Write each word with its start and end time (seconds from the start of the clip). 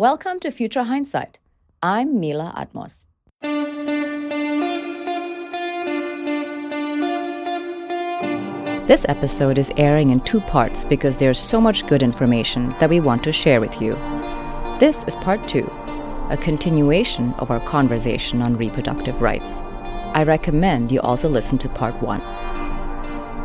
Welcome 0.00 0.40
to 0.40 0.50
Future 0.50 0.84
Hindsight. 0.84 1.38
I'm 1.82 2.18
Mila 2.18 2.54
Atmos. 2.56 3.04
This 8.86 9.04
episode 9.10 9.58
is 9.58 9.70
airing 9.76 10.08
in 10.08 10.20
two 10.20 10.40
parts 10.40 10.86
because 10.86 11.18
there's 11.18 11.38
so 11.38 11.60
much 11.60 11.86
good 11.86 12.02
information 12.02 12.70
that 12.78 12.88
we 12.88 13.00
want 13.00 13.22
to 13.24 13.30
share 13.30 13.60
with 13.60 13.82
you. 13.82 13.92
This 14.78 15.04
is 15.04 15.16
part 15.16 15.46
two, 15.46 15.70
a 16.30 16.38
continuation 16.40 17.34
of 17.34 17.50
our 17.50 17.60
conversation 17.60 18.40
on 18.40 18.56
reproductive 18.56 19.20
rights. 19.20 19.58
I 20.14 20.22
recommend 20.22 20.90
you 20.90 21.02
also 21.02 21.28
listen 21.28 21.58
to 21.58 21.68
part 21.68 22.00
one. 22.00 22.22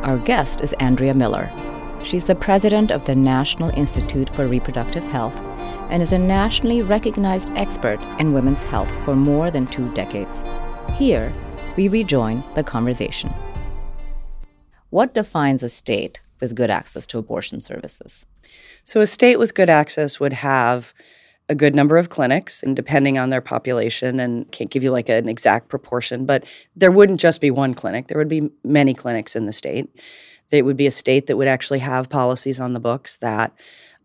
Our 0.05 0.19
guest 0.19 0.61
is 0.61 0.71
Andrea 0.79 1.15
Miller. 1.15 1.51
She's 2.01 2.27
the 2.27 2.35
president 2.35 2.91
of 2.91 3.03
the 3.03 3.15
National 3.15 3.71
Institute 3.77 4.29
for 4.29 4.47
Reproductive 4.47 5.03
Health 5.03 5.43
and 5.89 6.01
is 6.01 6.11
a 6.11 6.17
nationally 6.17 6.81
recognized 6.81 7.51
expert 7.51 8.01
in 8.19 8.33
women's 8.33 8.63
health 8.63 8.91
for 9.03 9.15
more 9.15 9.51
than 9.51 9.67
two 9.67 9.91
decades. 9.93 10.43
Here, 10.93 11.31
we 11.77 11.87
rejoin 11.87 12.43
the 12.55 12.63
conversation. 12.63 13.29
What 14.89 15.13
defines 15.13 15.63
a 15.63 15.69
state 15.69 16.21
with 16.39 16.55
good 16.55 16.69
access 16.69 17.05
to 17.07 17.17
abortion 17.17 17.59
services? 17.59 18.25
So, 18.83 19.01
a 19.01 19.07
state 19.07 19.37
with 19.37 19.55
good 19.55 19.69
access 19.69 20.19
would 20.19 20.33
have 20.33 20.93
a 21.47 21.55
good 21.55 21.75
number 21.75 21.97
of 21.97 22.09
clinics, 22.09 22.63
and 22.63 22.75
depending 22.75 23.17
on 23.17 23.29
their 23.29 23.41
population, 23.41 24.19
and 24.19 24.51
can't 24.51 24.71
give 24.71 24.83
you 24.83 24.91
like 24.91 25.09
an 25.09 25.29
exact 25.29 25.69
proportion, 25.69 26.25
but 26.25 26.45
there 26.75 26.91
wouldn't 26.91 27.19
just 27.19 27.41
be 27.41 27.51
one 27.51 27.73
clinic. 27.73 28.07
There 28.07 28.17
would 28.17 28.29
be 28.29 28.49
many 28.63 28.93
clinics 28.93 29.35
in 29.35 29.45
the 29.45 29.53
state. 29.53 29.89
It 30.51 30.63
would 30.63 30.77
be 30.77 30.87
a 30.87 30.91
state 30.91 31.27
that 31.27 31.37
would 31.37 31.47
actually 31.47 31.79
have 31.79 32.09
policies 32.09 32.59
on 32.59 32.73
the 32.73 32.79
books 32.79 33.17
that 33.17 33.53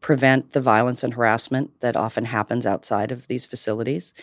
prevent 0.00 0.52
the 0.52 0.60
violence 0.60 1.02
and 1.02 1.14
harassment 1.14 1.78
that 1.80 1.96
often 1.96 2.24
happens 2.24 2.66
outside 2.66 3.12
of 3.12 3.28
these 3.28 3.44
facilities. 3.44 4.14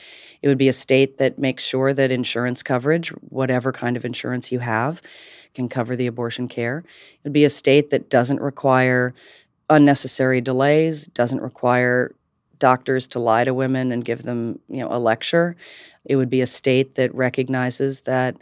It 0.42 0.48
would 0.48 0.58
be 0.58 0.68
a 0.68 0.74
state 0.74 1.20
that 1.20 1.38
makes 1.38 1.64
sure 1.64 1.94
that 1.94 2.12
insurance 2.12 2.64
coverage, 2.64 3.10
whatever 3.10 3.72
kind 3.72 3.96
of 3.96 4.04
insurance 4.04 4.52
you 4.52 4.60
have, 4.60 5.02
can 5.54 5.70
cover 5.70 5.96
the 5.96 6.08
abortion 6.08 6.48
care. 6.48 6.80
It 6.80 7.20
would 7.24 7.34
be 7.34 7.46
a 7.46 7.50
state 7.50 7.92
that 7.92 8.10
doesn't 8.10 8.42
require 8.42 9.14
unnecessary 9.70 10.42
delays, 10.42 11.08
doesn't 11.08 11.42
require 11.42 12.14
doctors 12.60 13.06
to 13.08 13.20
lie 13.20 13.44
to 13.44 13.54
women 13.54 13.92
and 13.92 14.04
give 14.04 14.24
them, 14.24 14.60
you 14.70 14.80
know, 14.80 14.88
a 14.90 14.98
lecture. 14.98 15.56
It 16.06 16.16
would 16.16 16.30
be 16.30 16.42
a 16.42 16.48
state 16.48 16.96
that 16.96 17.14
recognizes 17.14 18.02
that 18.02 18.36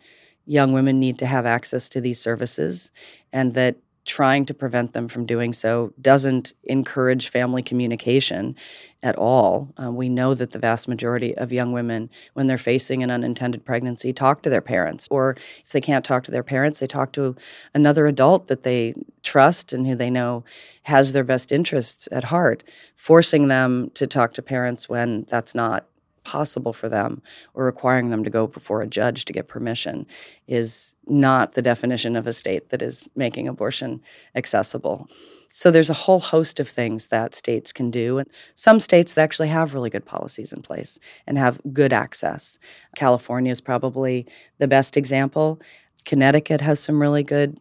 young 0.45 0.71
women 0.71 0.99
need 0.99 1.17
to 1.19 1.25
have 1.25 1.45
access 1.45 1.89
to 1.89 1.99
these 1.99 2.19
services 2.19 2.91
and 3.33 3.53
that 3.55 3.75
trying 4.05 4.45
to 4.45 4.53
prevent 4.53 4.93
them 4.93 5.07
from 5.07 5.25
doing 5.25 5.51
so 5.51 5.91
doesn't 5.99 6.53
encourage 6.63 7.27
family 7.27 7.63
communication 7.63 8.55
at 9.01 9.15
all. 9.15 9.73
Um, 9.77 9.95
we 9.95 10.09
know 10.09 10.33
that 10.35 10.51
the 10.51 10.59
vast 10.59 10.87
majority 10.87 11.35
of 11.35 11.51
young 11.51 11.71
women, 11.71 12.09
when 12.33 12.47
they're 12.47 12.57
facing 12.57 13.03
an 13.03 13.11
unintended 13.11 13.65
pregnancy, 13.65 14.13
talk 14.13 14.43
to 14.43 14.49
their 14.49 14.61
parents. 14.61 15.07
Or 15.09 15.35
if 15.65 15.71
they 15.71 15.81
can't 15.81 16.05
talk 16.05 16.23
to 16.25 16.31
their 16.31 16.43
parents, 16.43 16.79
they 16.79 16.87
talk 16.87 17.11
to 17.13 17.35
another 17.73 18.05
adult 18.07 18.47
that 18.47 18.63
they 18.63 18.93
trust 19.23 19.73
and 19.73 19.87
who 19.87 19.95
they 19.95 20.09
know 20.09 20.43
has 20.83 21.11
their 21.11 21.23
best 21.23 21.51
interests 21.51 22.07
at 22.11 22.25
heart. 22.25 22.63
Forcing 22.95 23.47
them 23.47 23.89
to 23.95 24.07
talk 24.07 24.33
to 24.35 24.41
parents 24.41 24.87
when 24.87 25.25
that's 25.27 25.55
not 25.55 25.87
possible 26.25 26.73
for 26.73 26.89
them 26.89 27.21
or 27.53 27.63
requiring 27.65 28.09
them 28.09 28.23
to 28.23 28.29
go 28.29 28.47
before 28.47 28.81
a 28.81 28.87
judge 28.87 29.23
to 29.25 29.33
get 29.33 29.47
permission 29.47 30.05
is 30.47 30.95
not 31.07 31.53
the 31.53 31.61
definition 31.61 32.15
of 32.15 32.27
a 32.27 32.33
state 32.33 32.69
that 32.69 32.81
is 32.81 33.09
making 33.15 33.47
abortion 33.47 34.01
accessible. 34.35 35.07
So 35.53 35.71
there's 35.71 35.89
a 35.89 35.93
whole 35.93 36.19
host 36.19 36.59
of 36.59 36.67
things 36.67 37.07
that 37.07 37.33
states 37.33 37.71
can 37.71 37.89
do. 37.89 38.17
And 38.17 38.29
some 38.55 38.77
states 38.81 39.13
that 39.13 39.21
actually 39.21 39.47
have 39.47 39.73
really 39.73 39.89
good 39.89 40.05
policies 40.05 40.51
in 40.51 40.61
place 40.61 40.99
and 41.25 41.37
have 41.37 41.61
good 41.71 41.93
access. 41.93 42.59
California 42.97 43.53
is 43.53 43.61
probably 43.61 44.27
the 44.57 44.67
best 44.67 44.97
example. 44.97 45.61
Connecticut 46.03 46.59
has 46.59 46.81
some 46.81 47.01
really 47.01 47.23
good 47.23 47.57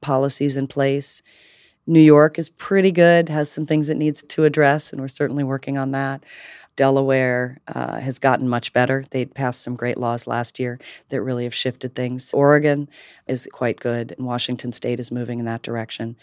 policies 0.00 0.56
in 0.56 0.68
place. 0.68 1.22
New 1.86 2.00
York 2.00 2.38
is 2.38 2.48
pretty 2.48 2.90
good, 2.90 3.28
has 3.28 3.50
some 3.50 3.66
things 3.66 3.90
it 3.90 3.98
needs 3.98 4.22
to 4.22 4.44
address, 4.44 4.90
and 4.90 5.02
we're 5.02 5.08
certainly 5.08 5.44
working 5.44 5.76
on 5.76 5.90
that. 5.90 6.24
Delaware 6.76 7.58
uh, 7.68 8.00
has 8.00 8.18
gotten 8.18 8.48
much 8.48 8.72
better. 8.72 9.04
They 9.10 9.24
passed 9.24 9.62
some 9.62 9.76
great 9.76 9.98
laws 9.98 10.26
last 10.26 10.58
year 10.58 10.78
that 11.08 11.22
really 11.22 11.44
have 11.44 11.54
shifted 11.54 11.94
things. 11.94 12.32
Oregon 12.32 12.88
is 13.26 13.48
quite 13.52 13.78
good, 13.78 14.14
and 14.16 14.26
Washington 14.26 14.72
State 14.72 14.98
is 14.98 15.12
moving 15.12 15.38
in 15.38 15.44
that 15.44 15.62
direction. 15.62 16.16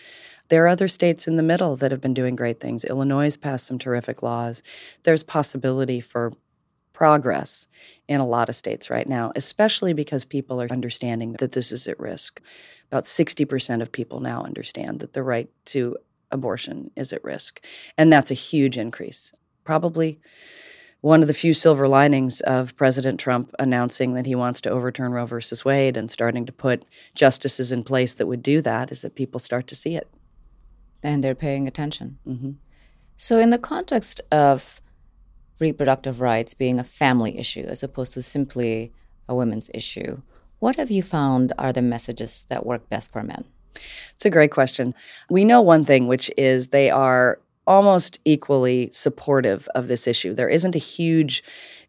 There 0.49 0.65
are 0.65 0.67
other 0.67 0.89
states 0.89 1.27
in 1.27 1.37
the 1.37 1.43
middle 1.43 1.77
that 1.77 1.91
have 1.91 2.01
been 2.01 2.13
doing 2.13 2.35
great 2.35 2.59
things. 2.59 2.83
Illinois 2.83 3.23
has 3.23 3.37
passed 3.37 3.65
some 3.65 3.79
terrific 3.79 4.21
laws. 4.21 4.61
There's 5.03 5.23
possibility 5.23 6.01
for 6.01 6.33
progress 6.91 7.67
in 8.07 8.19
a 8.19 8.27
lot 8.27 8.49
of 8.49 8.55
states 8.55 8.89
right 8.89 9.07
now, 9.07 9.31
especially 9.35 9.93
because 9.93 10.25
people 10.25 10.61
are 10.61 10.71
understanding 10.71 11.33
that 11.39 11.53
this 11.53 11.71
is 11.71 11.87
at 11.87 11.99
risk. 11.99 12.41
About 12.91 13.05
60% 13.05 13.81
of 13.81 13.91
people 13.91 14.19
now 14.19 14.43
understand 14.43 14.99
that 14.99 15.13
the 15.13 15.23
right 15.23 15.49
to 15.67 15.95
abortion 16.29 16.91
is 16.95 17.13
at 17.13 17.23
risk. 17.23 17.63
And 17.97 18.11
that's 18.11 18.29
a 18.29 18.35
huge 18.35 18.77
increase 18.77 19.31
probably 19.63 20.19
one 21.01 21.21
of 21.21 21.27
the 21.27 21.33
few 21.33 21.53
silver 21.53 21.87
linings 21.87 22.41
of 22.41 22.75
President 22.77 23.19
Trump 23.19 23.53
announcing 23.57 24.13
that 24.13 24.27
he 24.27 24.35
wants 24.35 24.61
to 24.61 24.69
overturn 24.69 25.11
Roe 25.11 25.25
versus 25.25 25.65
Wade 25.65 25.97
and 25.97 26.11
starting 26.11 26.45
to 26.45 26.51
put 26.51 26.85
justices 27.15 27.71
in 27.71 27.83
place 27.83 28.13
that 28.13 28.27
would 28.27 28.43
do 28.43 28.61
that 28.61 28.91
is 28.91 29.01
that 29.01 29.15
people 29.15 29.39
start 29.39 29.65
to 29.67 29.75
see 29.75 29.95
it. 29.95 30.07
And 31.01 31.23
they're 31.23 31.35
paying 31.35 31.67
attention. 31.67 32.19
Mm-hmm. 32.27 32.51
So, 33.17 33.39
in 33.39 33.49
the 33.49 33.57
context 33.57 34.21
of 34.31 34.79
reproductive 35.59 36.21
rights 36.21 36.53
being 36.53 36.79
a 36.79 36.83
family 36.83 37.37
issue 37.37 37.61
as 37.67 37.81
opposed 37.81 38.13
to 38.13 38.21
simply 38.21 38.93
a 39.27 39.35
women's 39.35 39.69
issue, 39.73 40.21
what 40.59 40.75
have 40.75 40.91
you 40.91 41.01
found 41.01 41.53
are 41.57 41.73
the 41.73 41.81
messages 41.81 42.45
that 42.49 42.65
work 42.65 42.87
best 42.89 43.11
for 43.11 43.23
men? 43.23 43.45
It's 44.13 44.25
a 44.25 44.29
great 44.29 44.51
question. 44.51 44.93
We 45.29 45.45
know 45.45 45.61
one 45.61 45.85
thing, 45.85 46.07
which 46.07 46.29
is 46.37 46.67
they 46.67 46.91
are 46.91 47.39
almost 47.67 48.19
equally 48.25 48.89
supportive 48.91 49.67
of 49.75 49.87
this 49.87 50.07
issue. 50.07 50.33
There 50.33 50.49
isn't 50.49 50.75
a 50.75 50.79
huge 50.79 51.43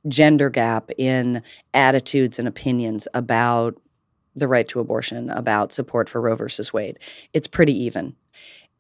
gender 0.09 0.50
gap 0.50 0.91
in 0.99 1.43
attitudes 1.72 2.38
and 2.38 2.47
opinions 2.47 3.09
about 3.15 3.81
the 4.34 4.49
right 4.49 4.66
to 4.69 4.81
abortion, 4.81 5.31
about 5.31 5.72
support 5.72 6.09
for 6.09 6.21
Roe 6.21 6.34
versus 6.34 6.72
Wade. 6.72 6.99
It's 7.33 7.47
pretty 7.47 7.77
even. 7.84 8.16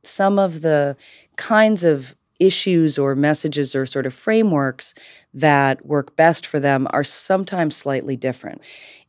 Some 0.02 0.38
of 0.38 0.62
the 0.62 0.96
kinds 1.36 1.84
of 1.84 2.16
issues 2.42 2.98
or 2.98 3.14
messages 3.14 3.74
or 3.74 3.86
sort 3.86 4.04
of 4.04 4.12
frameworks 4.12 4.94
that 5.32 5.86
work 5.86 6.16
best 6.16 6.44
for 6.44 6.58
them 6.58 6.88
are 6.90 7.04
sometimes 7.04 7.76
slightly 7.76 8.16
different. 8.16 8.60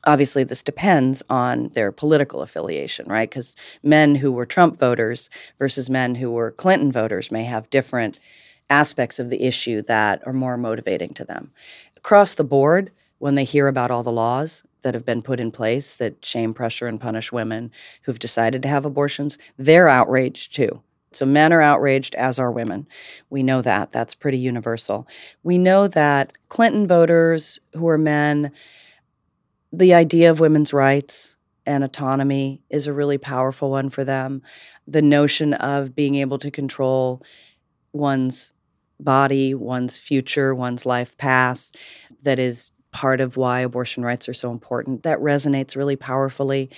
Obviously, 0.05 0.44
this 0.44 0.61
depends 0.61 1.23
on 1.31 1.69
their 1.69 1.91
political 1.91 2.44
affiliation, 2.44 3.09
right? 3.09 3.29
Because 3.29 3.55
men 3.81 4.16
who 4.16 4.31
were 4.31 4.45
Trump 4.45 4.79
voters 4.79 5.31
versus 5.57 5.89
men 5.89 6.13
who 6.16 6.29
were 6.29 6.51
Clinton 6.51 6.91
voters 6.91 7.31
may 7.31 7.44
have 7.44 7.69
different 7.71 8.19
aspects 8.69 9.17
of 9.17 9.31
the 9.31 9.44
issue 9.44 9.81
that 9.81 10.21
are 10.27 10.33
more 10.33 10.55
motivating 10.55 11.13
to 11.15 11.25
them. 11.25 11.51
Across 11.97 12.35
the 12.35 12.44
board, 12.44 12.91
when 13.17 13.33
they 13.33 13.45
hear 13.45 13.67
about 13.67 13.89
all 13.89 14.03
the 14.03 14.11
laws 14.11 14.61
that 14.83 14.94
have 14.94 15.05
been 15.05 15.23
put 15.23 15.39
in 15.39 15.51
place 15.51 15.95
that 15.95 16.23
shame, 16.23 16.53
pressure, 16.53 16.88
and 16.88 17.01
punish 17.01 17.31
women 17.31 17.71
who've 18.03 18.19
decided 18.19 18.61
to 18.61 18.67
have 18.67 18.85
abortions, 18.85 19.39
they're 19.57 19.89
outraged 19.89 20.53
too. 20.53 20.83
So 21.16 21.25
men 21.25 21.53
are 21.53 21.62
outraged, 21.62 22.16
as 22.16 22.40
are 22.40 22.51
women. 22.51 22.88
We 23.29 23.44
know 23.44 23.62
that. 23.62 23.91
That's 23.91 24.16
pretty 24.16 24.38
universal. 24.38 25.07
We 25.44 25.57
know 25.57 25.88
that 25.88 26.34
Clinton 26.50 26.88
voters 26.88 27.59
who 27.74 27.88
are 27.88 27.97
men, 27.97 28.51
the 29.72 29.94
idea 29.94 30.29
of 30.29 30.40
women's 30.40 30.74
rights 30.74 31.35
and 31.66 31.84
autonomy 31.84 32.62
is 32.69 32.88
a 32.88 32.94
really 32.94 33.18
powerful 33.18 33.72
one 33.72 33.90
for 33.90 34.03
them. 34.03 34.41
The 34.88 35.01
notion 35.01 35.53
of 35.53 35.96
being 35.96 36.16
able 36.16 36.40
to 36.40 36.51
control 36.51 37.24
one's 37.94 38.51
body, 39.00 39.53
one's 39.53 39.97
future, 39.97 40.53
one's 40.53 40.85
life 40.85 41.18
path, 41.18 41.71
that 42.24 42.39
is 42.39 42.71
part 42.92 43.19
of 43.19 43.38
why 43.38 43.62
abortion 43.62 44.04
rights 44.04 44.30
are 44.30 44.33
so 44.33 44.51
important. 44.51 45.04
That 45.04 45.19
resonates 45.19 45.75
really 45.75 45.95
powerfully 45.95 46.69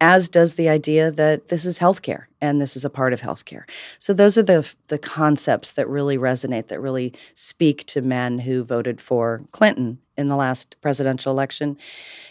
as 0.00 0.28
does 0.28 0.54
the 0.54 0.68
idea 0.68 1.10
that 1.10 1.48
this 1.48 1.64
is 1.64 1.78
healthcare 1.78 2.24
and 2.40 2.60
this 2.60 2.74
is 2.74 2.84
a 2.84 2.90
part 2.90 3.12
of 3.12 3.20
healthcare. 3.20 3.64
So 3.98 4.14
those 4.14 4.38
are 4.38 4.42
the 4.42 4.74
the 4.88 4.98
concepts 4.98 5.72
that 5.72 5.88
really 5.88 6.16
resonate, 6.16 6.68
that 6.68 6.80
really 6.80 7.12
speak 7.34 7.84
to 7.86 8.00
men 8.00 8.40
who 8.40 8.64
voted 8.64 9.00
for 9.00 9.42
Clinton 9.52 9.98
in 10.16 10.26
the 10.26 10.36
last 10.36 10.76
presidential 10.80 11.32
election. 11.32 11.78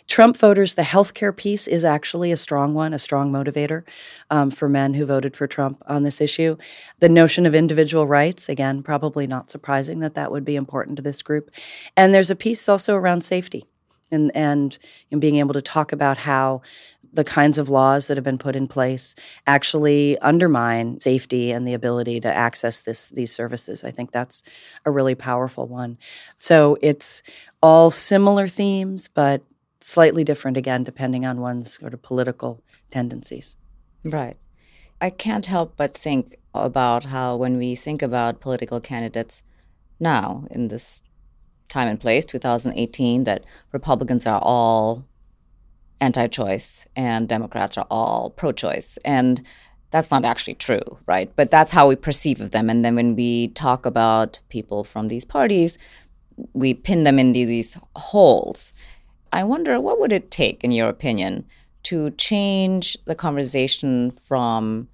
Trump 0.08 0.38
voters, 0.38 0.76
the 0.76 0.84
healthcare 0.84 1.36
piece 1.36 1.68
is 1.68 1.84
actually 1.84 2.32
a 2.32 2.38
strong 2.38 2.74
one, 2.74 2.94
a 2.94 3.00
strong 3.00 3.32
motivator 3.32 3.84
um, 4.30 4.52
for 4.52 4.70
men 4.70 4.94
who 4.94 5.06
voted 5.06 5.36
for 5.36 5.48
Trump 5.48 5.82
on 5.88 6.04
this 6.04 6.22
issue. 6.22 6.56
The 7.00 7.10
notion 7.10 7.46
of 7.46 7.56
individual 7.56 8.08
rights, 8.08 8.50
again, 8.50 8.84
probably 8.84 9.28
not 9.28 9.50
surprising 9.50 10.00
that 10.00 10.14
that 10.16 10.32
would 10.32 10.46
be 10.46 10.56
important 10.56 10.98
to 10.98 11.04
this 11.04 11.22
group. 11.22 11.52
And 11.98 12.14
there's 12.14 12.32
a 12.32 12.36
piece 12.36 12.68
also 12.70 12.96
around 12.96 13.24
safety 13.24 13.66
and 14.12 14.32
and 14.36 14.78
being 15.20 15.38
able 15.38 15.54
to 15.54 15.62
talk 15.62 15.92
about 15.92 16.18
how 16.18 16.62
the 17.12 17.24
kinds 17.24 17.58
of 17.58 17.70
laws 17.70 18.08
that 18.08 18.18
have 18.18 18.24
been 18.24 18.38
put 18.38 18.56
in 18.56 18.68
place 18.68 19.16
actually 19.48 20.18
undermine 20.20 21.00
safety 21.00 21.52
and 21.52 21.68
the 21.68 21.74
ability 21.74 22.20
to 22.20 22.34
access 22.34 22.80
this 22.80 23.10
these 23.10 23.32
services. 23.32 23.84
I 23.84 23.92
think 23.92 24.12
that's 24.12 24.44
a 24.86 24.92
really 24.92 25.16
powerful 25.16 25.68
one. 25.68 25.98
So 26.38 26.78
it's 26.82 27.24
all 27.62 27.92
similar 27.92 28.48
themes, 28.48 29.08
but 29.08 29.44
slightly 29.82 30.24
different 30.24 30.58
again, 30.58 30.84
depending 30.84 31.26
on 31.26 31.42
one's 31.42 31.74
sort 31.74 31.94
of 31.94 32.02
political 32.02 32.62
tendencies. 32.92 33.56
Right. 34.04 34.38
I 35.02 35.10
can't 35.10 35.46
help 35.46 35.76
but 35.78 35.94
think 35.94 36.38
about 36.54 37.06
how 37.06 37.36
when 37.36 37.58
we 37.58 37.76
think 37.76 38.02
about 38.02 38.42
political 38.42 38.80
candidates 38.82 39.44
now 40.00 40.46
in 40.52 40.68
this 40.68 41.02
time 41.70 41.88
and 41.88 42.00
place, 42.00 42.26
2018, 42.26 43.24
that 43.24 43.46
Republicans 43.72 44.28
are 44.28 44.40
all 44.42 45.06
anti 46.02 46.28
choice 46.28 46.86
and 46.96 47.28
Democrats 47.28 47.78
are 47.78 47.88
all 47.90 48.30
pro 48.32 48.52
choice. 48.52 48.98
And 49.04 49.42
that's 49.92 50.12
not 50.12 50.26
actually 50.26 50.56
true, 50.56 50.98
right? 51.08 51.32
But 51.36 51.52
that's 51.52 51.72
how 51.72 51.88
we 51.88 51.96
perceive 51.96 52.42
of 52.42 52.52
them. 52.52 52.70
And 52.70 52.86
then 52.86 52.96
when 52.96 53.16
we 53.16 53.50
talk 53.50 53.86
about 53.86 54.40
people 54.50 54.84
from 54.84 55.08
these 55.08 55.26
parties, 55.26 55.78
we 56.54 56.74
pin 56.74 57.04
them 57.04 57.20
in 57.20 57.32
these 57.32 57.78
holes. 57.96 58.74
I 59.34 59.44
wonder 59.44 59.80
what 59.80 60.00
would 60.00 60.12
it 60.12 60.32
take, 60.32 60.64
in 60.64 60.72
your 60.72 60.90
opinion, 60.90 61.46
to 61.84 62.12
change 62.12 62.98
the 63.06 63.16
conversation 63.16 64.12
from 64.12 64.88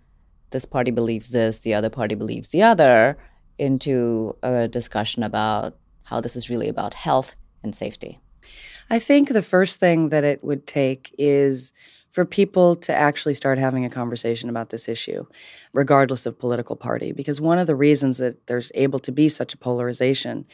this 0.52 0.66
party 0.66 0.92
believes 0.92 1.30
this, 1.30 1.60
the 1.60 1.74
other 1.74 1.90
party 1.90 2.16
believes 2.16 2.50
the 2.50 2.64
other, 2.64 3.18
into 3.58 4.36
a 4.44 4.68
discussion 4.68 5.24
about 5.24 5.78
how 6.04 6.22
this 6.22 6.36
is 6.36 6.50
really 6.50 6.70
about 6.70 6.94
health 6.94 7.36
and 7.64 7.76
safety? 7.76 8.20
I 8.90 9.00
think 9.00 9.30
the 9.30 9.42
first 9.42 9.80
thing 9.80 10.10
that 10.10 10.24
it 10.24 10.44
would 10.44 10.68
take 10.68 11.14
is 11.18 11.74
for 12.16 12.24
people 12.24 12.78
to 12.78 12.94
actually 12.94 13.34
start 13.34 13.58
having 13.58 13.84
a 13.84 13.90
conversation 13.90 14.50
about 14.50 14.70
this 14.70 14.88
issue, 14.88 15.26
regardless 15.74 16.26
of 16.26 16.40
political 16.40 16.78
party. 16.78 17.12
Because 17.12 17.42
one 17.42 17.60
of 17.60 17.68
the 17.68 17.76
reasons 17.76 18.20
that 18.20 18.48
there's 18.48 18.72
able 18.74 19.00
to 19.00 19.12
be 19.12 19.28
such 19.28 19.54
a 19.54 19.58
polarization 19.58 20.46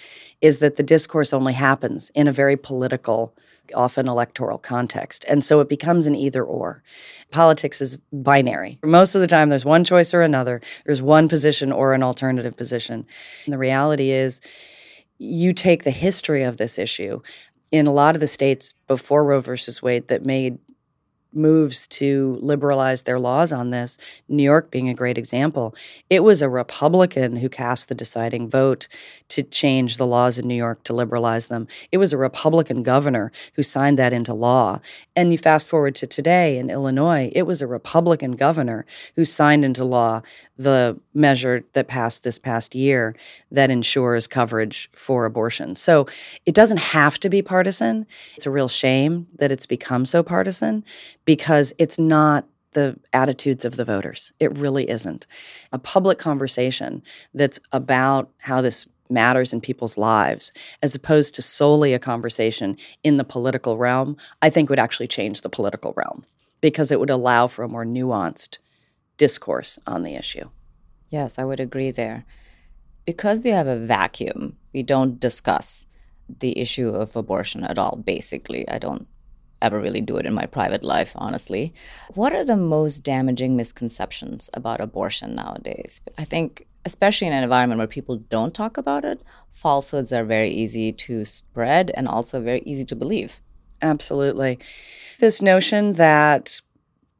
is 0.41 0.57
that 0.57 0.77
the 0.77 0.81
discourse 0.81 1.31
only 1.33 1.53
happens 1.53 2.09
in 2.15 2.27
a 2.27 2.31
very 2.31 2.57
political, 2.57 3.35
often 3.75 4.07
electoral 4.07 4.57
context. 4.57 5.23
And 5.27 5.45
so 5.45 5.59
it 5.59 5.69
becomes 5.69 6.07
an 6.07 6.15
either 6.15 6.43
or. 6.43 6.81
Politics 7.29 7.79
is 7.79 7.97
binary. 8.11 8.79
Most 8.83 9.13
of 9.13 9.21
the 9.21 9.27
time, 9.27 9.49
there's 9.49 9.63
one 9.63 9.83
choice 9.83 10.15
or 10.15 10.23
another, 10.23 10.61
there's 10.87 11.01
one 11.03 11.29
position 11.29 11.71
or 11.71 11.93
an 11.93 12.01
alternative 12.01 12.57
position. 12.57 13.05
And 13.45 13.53
the 13.53 13.59
reality 13.59 14.09
is, 14.09 14.41
you 15.19 15.53
take 15.53 15.83
the 15.83 15.91
history 15.91 16.41
of 16.41 16.57
this 16.57 16.79
issue 16.79 17.21
in 17.71 17.87
a 17.87 17.93
lot 17.93 18.15
of 18.15 18.19
the 18.19 18.27
states 18.27 18.73
before 18.87 19.23
Roe 19.23 19.41
versus 19.41 19.81
Wade 19.81 20.07
that 20.09 20.25
made 20.25 20.59
moves 21.33 21.87
to 21.87 22.37
liberalize 22.41 23.03
their 23.03 23.19
laws 23.19 23.51
on 23.51 23.69
this, 23.69 23.97
New 24.27 24.43
York 24.43 24.71
being 24.71 24.89
a 24.89 24.93
great 24.93 25.17
example. 25.17 25.73
It 26.09 26.23
was 26.23 26.41
a 26.41 26.49
Republican 26.49 27.37
who 27.37 27.49
cast 27.49 27.89
the 27.89 27.95
deciding 27.95 28.49
vote 28.49 28.87
to 29.29 29.43
change 29.43 29.97
the 29.97 30.05
laws 30.05 30.37
in 30.37 30.47
New 30.47 30.55
York 30.55 30.83
to 30.83 30.93
liberalize 30.93 31.47
them. 31.47 31.67
It 31.91 31.97
was 31.97 32.13
a 32.13 32.17
Republican 32.17 32.83
governor 32.83 33.31
who 33.53 33.63
signed 33.63 33.97
that 33.99 34.13
into 34.13 34.33
law. 34.33 34.81
And 35.15 35.31
you 35.31 35.37
fast 35.37 35.69
forward 35.69 35.95
to 35.95 36.07
today 36.07 36.57
in 36.57 36.69
Illinois, 36.69 37.31
it 37.33 37.43
was 37.43 37.61
a 37.61 37.67
Republican 37.67 38.33
governor 38.33 38.85
who 39.15 39.25
signed 39.25 39.63
into 39.63 39.83
law 39.83 40.21
the 40.57 40.99
measure 41.13 41.63
that 41.73 41.87
passed 41.87 42.23
this 42.23 42.39
past 42.39 42.75
year 42.75 43.15
that 43.51 43.69
ensures 43.69 44.27
coverage 44.27 44.89
for 44.93 45.25
abortion. 45.25 45.75
So 45.75 46.07
it 46.45 46.55
doesn't 46.55 46.77
have 46.77 47.19
to 47.19 47.29
be 47.29 47.41
partisan. 47.41 48.05
It's 48.35 48.45
a 48.45 48.51
real 48.51 48.67
shame 48.67 49.27
that 49.35 49.51
it's 49.51 49.65
become 49.65 50.05
so 50.05 50.23
partisan 50.23 50.83
because 51.25 51.73
it's 51.77 51.99
not 51.99 52.45
the 52.73 52.97
attitudes 53.11 53.65
of 53.65 53.75
the 53.75 53.85
voters. 53.85 54.31
It 54.39 54.57
really 54.57 54.89
isn't. 54.89 55.27
A 55.73 55.79
public 55.79 56.17
conversation 56.17 57.03
that's 57.33 57.59
about 57.71 58.29
how 58.39 58.61
this 58.61 58.87
matters 59.09 59.51
in 59.51 59.59
people's 59.59 59.97
lives, 59.97 60.53
as 60.81 60.95
opposed 60.95 61.35
to 61.35 61.41
solely 61.41 61.93
a 61.93 61.99
conversation 61.99 62.77
in 63.03 63.17
the 63.17 63.25
political 63.25 63.77
realm, 63.77 64.15
I 64.41 64.49
think 64.49 64.69
would 64.69 64.79
actually 64.79 65.07
change 65.07 65.41
the 65.41 65.49
political 65.49 65.93
realm 65.97 66.25
because 66.61 66.91
it 66.91 66.99
would 66.99 67.09
allow 67.09 67.47
for 67.47 67.63
a 67.63 67.67
more 67.67 67.85
nuanced 67.85 68.59
discourse 69.17 69.77
on 69.85 70.03
the 70.03 70.15
issue. 70.15 70.49
Yes, 71.11 71.37
I 71.37 71.43
would 71.43 71.59
agree 71.59 71.91
there. 71.91 72.25
Because 73.05 73.43
we 73.43 73.49
have 73.51 73.67
a 73.67 73.77
vacuum, 73.77 74.57
we 74.73 74.81
don't 74.81 75.19
discuss 75.19 75.85
the 76.39 76.57
issue 76.57 76.89
of 76.89 77.15
abortion 77.15 77.63
at 77.63 77.77
all, 77.77 77.97
basically. 77.97 78.67
I 78.69 78.79
don't 78.79 79.07
ever 79.61 79.79
really 79.79 80.01
do 80.01 80.17
it 80.17 80.25
in 80.25 80.33
my 80.33 80.45
private 80.45 80.83
life, 80.83 81.11
honestly. 81.15 81.73
What 82.13 82.33
are 82.33 82.45
the 82.45 82.55
most 82.57 83.03
damaging 83.03 83.55
misconceptions 83.55 84.49
about 84.53 84.81
abortion 84.81 85.35
nowadays? 85.35 85.99
I 86.17 86.23
think, 86.23 86.65
especially 86.85 87.27
in 87.27 87.33
an 87.33 87.43
environment 87.43 87.77
where 87.77 87.87
people 87.87 88.15
don't 88.15 88.53
talk 88.53 88.77
about 88.77 89.03
it, 89.03 89.21
falsehoods 89.51 90.13
are 90.13 90.23
very 90.23 90.49
easy 90.49 90.93
to 90.93 91.25
spread 91.25 91.91
and 91.93 92.07
also 92.07 92.41
very 92.41 92.61
easy 92.65 92.85
to 92.85 92.95
believe. 92.95 93.41
Absolutely. 93.81 94.59
This 95.19 95.41
notion 95.41 95.93
that 95.93 96.61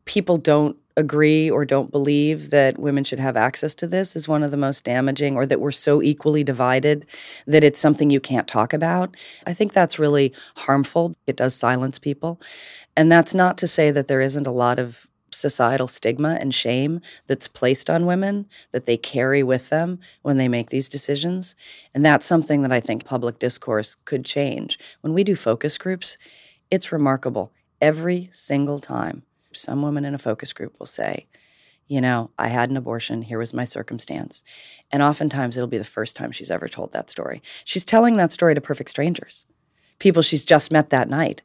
people 0.05 0.37
don't 0.37 0.77
agree 0.97 1.49
or 1.49 1.65
don't 1.65 1.91
believe 1.91 2.49
that 2.49 2.77
women 2.77 3.03
should 3.03 3.19
have 3.19 3.37
access 3.37 3.73
to 3.75 3.87
this 3.87 4.15
is 4.15 4.27
one 4.27 4.43
of 4.43 4.51
the 4.51 4.57
most 4.57 4.83
damaging, 4.83 5.35
or 5.35 5.45
that 5.45 5.61
we're 5.61 5.71
so 5.71 6.01
equally 6.01 6.43
divided 6.43 7.05
that 7.47 7.63
it's 7.63 7.79
something 7.79 8.09
you 8.09 8.19
can't 8.19 8.47
talk 8.47 8.73
about. 8.73 9.15
I 9.45 9.53
think 9.53 9.73
that's 9.73 9.99
really 9.99 10.33
harmful. 10.57 11.15
It 11.27 11.37
does 11.37 11.55
silence 11.55 11.97
people. 11.97 12.39
And 12.95 13.11
that's 13.11 13.33
not 13.33 13.57
to 13.59 13.67
say 13.67 13.91
that 13.91 14.07
there 14.07 14.21
isn't 14.21 14.47
a 14.47 14.51
lot 14.51 14.79
of 14.79 15.07
societal 15.33 15.87
stigma 15.87 16.37
and 16.41 16.53
shame 16.53 16.99
that's 17.27 17.47
placed 17.47 17.89
on 17.89 18.05
women 18.05 18.47
that 18.73 18.85
they 18.85 18.97
carry 18.97 19.41
with 19.41 19.69
them 19.69 19.97
when 20.23 20.35
they 20.35 20.49
make 20.49 20.69
these 20.69 20.89
decisions. 20.89 21.55
And 21.93 22.05
that's 22.05 22.25
something 22.25 22.63
that 22.63 22.71
I 22.73 22.81
think 22.81 23.05
public 23.05 23.39
discourse 23.39 23.95
could 23.95 24.25
change. 24.25 24.77
When 24.99 25.13
we 25.13 25.23
do 25.23 25.35
focus 25.35 25.77
groups, 25.77 26.17
it's 26.69 26.91
remarkable 26.91 27.53
every 27.79 28.29
single 28.33 28.79
time 28.79 29.23
some 29.53 29.81
woman 29.81 30.05
in 30.05 30.15
a 30.15 30.19
focus 30.19 30.53
group 30.53 30.77
will 30.79 30.85
say, 30.85 31.27
you 31.87 31.99
know, 31.99 32.31
I 32.39 32.47
had 32.47 32.69
an 32.69 32.77
abortion, 32.77 33.21
here 33.21 33.37
was 33.37 33.53
my 33.53 33.65
circumstance. 33.65 34.43
And 34.91 35.03
oftentimes 35.03 35.57
it'll 35.57 35.67
be 35.67 35.77
the 35.77 35.83
first 35.83 36.15
time 36.15 36.31
she's 36.31 36.51
ever 36.51 36.67
told 36.67 36.93
that 36.93 37.09
story. 37.09 37.41
She's 37.65 37.83
telling 37.83 38.15
that 38.15 38.31
story 38.31 38.55
to 38.55 38.61
perfect 38.61 38.89
strangers, 38.89 39.45
people 39.99 40.21
she's 40.21 40.45
just 40.45 40.71
met 40.71 40.89
that 40.91 41.09
night. 41.09 41.41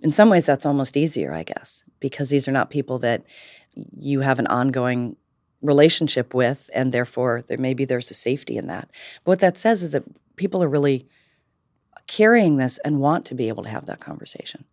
In 0.00 0.10
some 0.10 0.30
ways, 0.30 0.46
that's 0.46 0.66
almost 0.66 0.96
easier, 0.96 1.32
I 1.32 1.42
guess, 1.42 1.84
because 2.00 2.30
these 2.30 2.48
are 2.48 2.52
not 2.52 2.70
people 2.70 2.98
that 3.00 3.24
you 4.00 4.20
have 4.20 4.38
an 4.38 4.48
ongoing 4.48 5.16
relationship 5.60 6.34
with, 6.34 6.70
and 6.74 6.90
therefore 6.92 7.44
there 7.46 7.58
maybe 7.58 7.84
there's 7.84 8.10
a 8.10 8.14
safety 8.14 8.56
in 8.56 8.66
that. 8.66 8.88
But 9.24 9.32
what 9.32 9.40
that 9.40 9.56
says 9.56 9.82
is 9.82 9.92
that 9.92 10.04
people 10.36 10.62
are 10.62 10.68
really 10.68 11.06
carrying 12.06 12.56
this 12.56 12.78
and 12.78 13.00
want 13.00 13.24
to 13.26 13.34
be 13.34 13.48
able 13.48 13.62
to 13.62 13.70
have 13.70 13.86
that 13.86 14.00
conversation. 14.00 14.64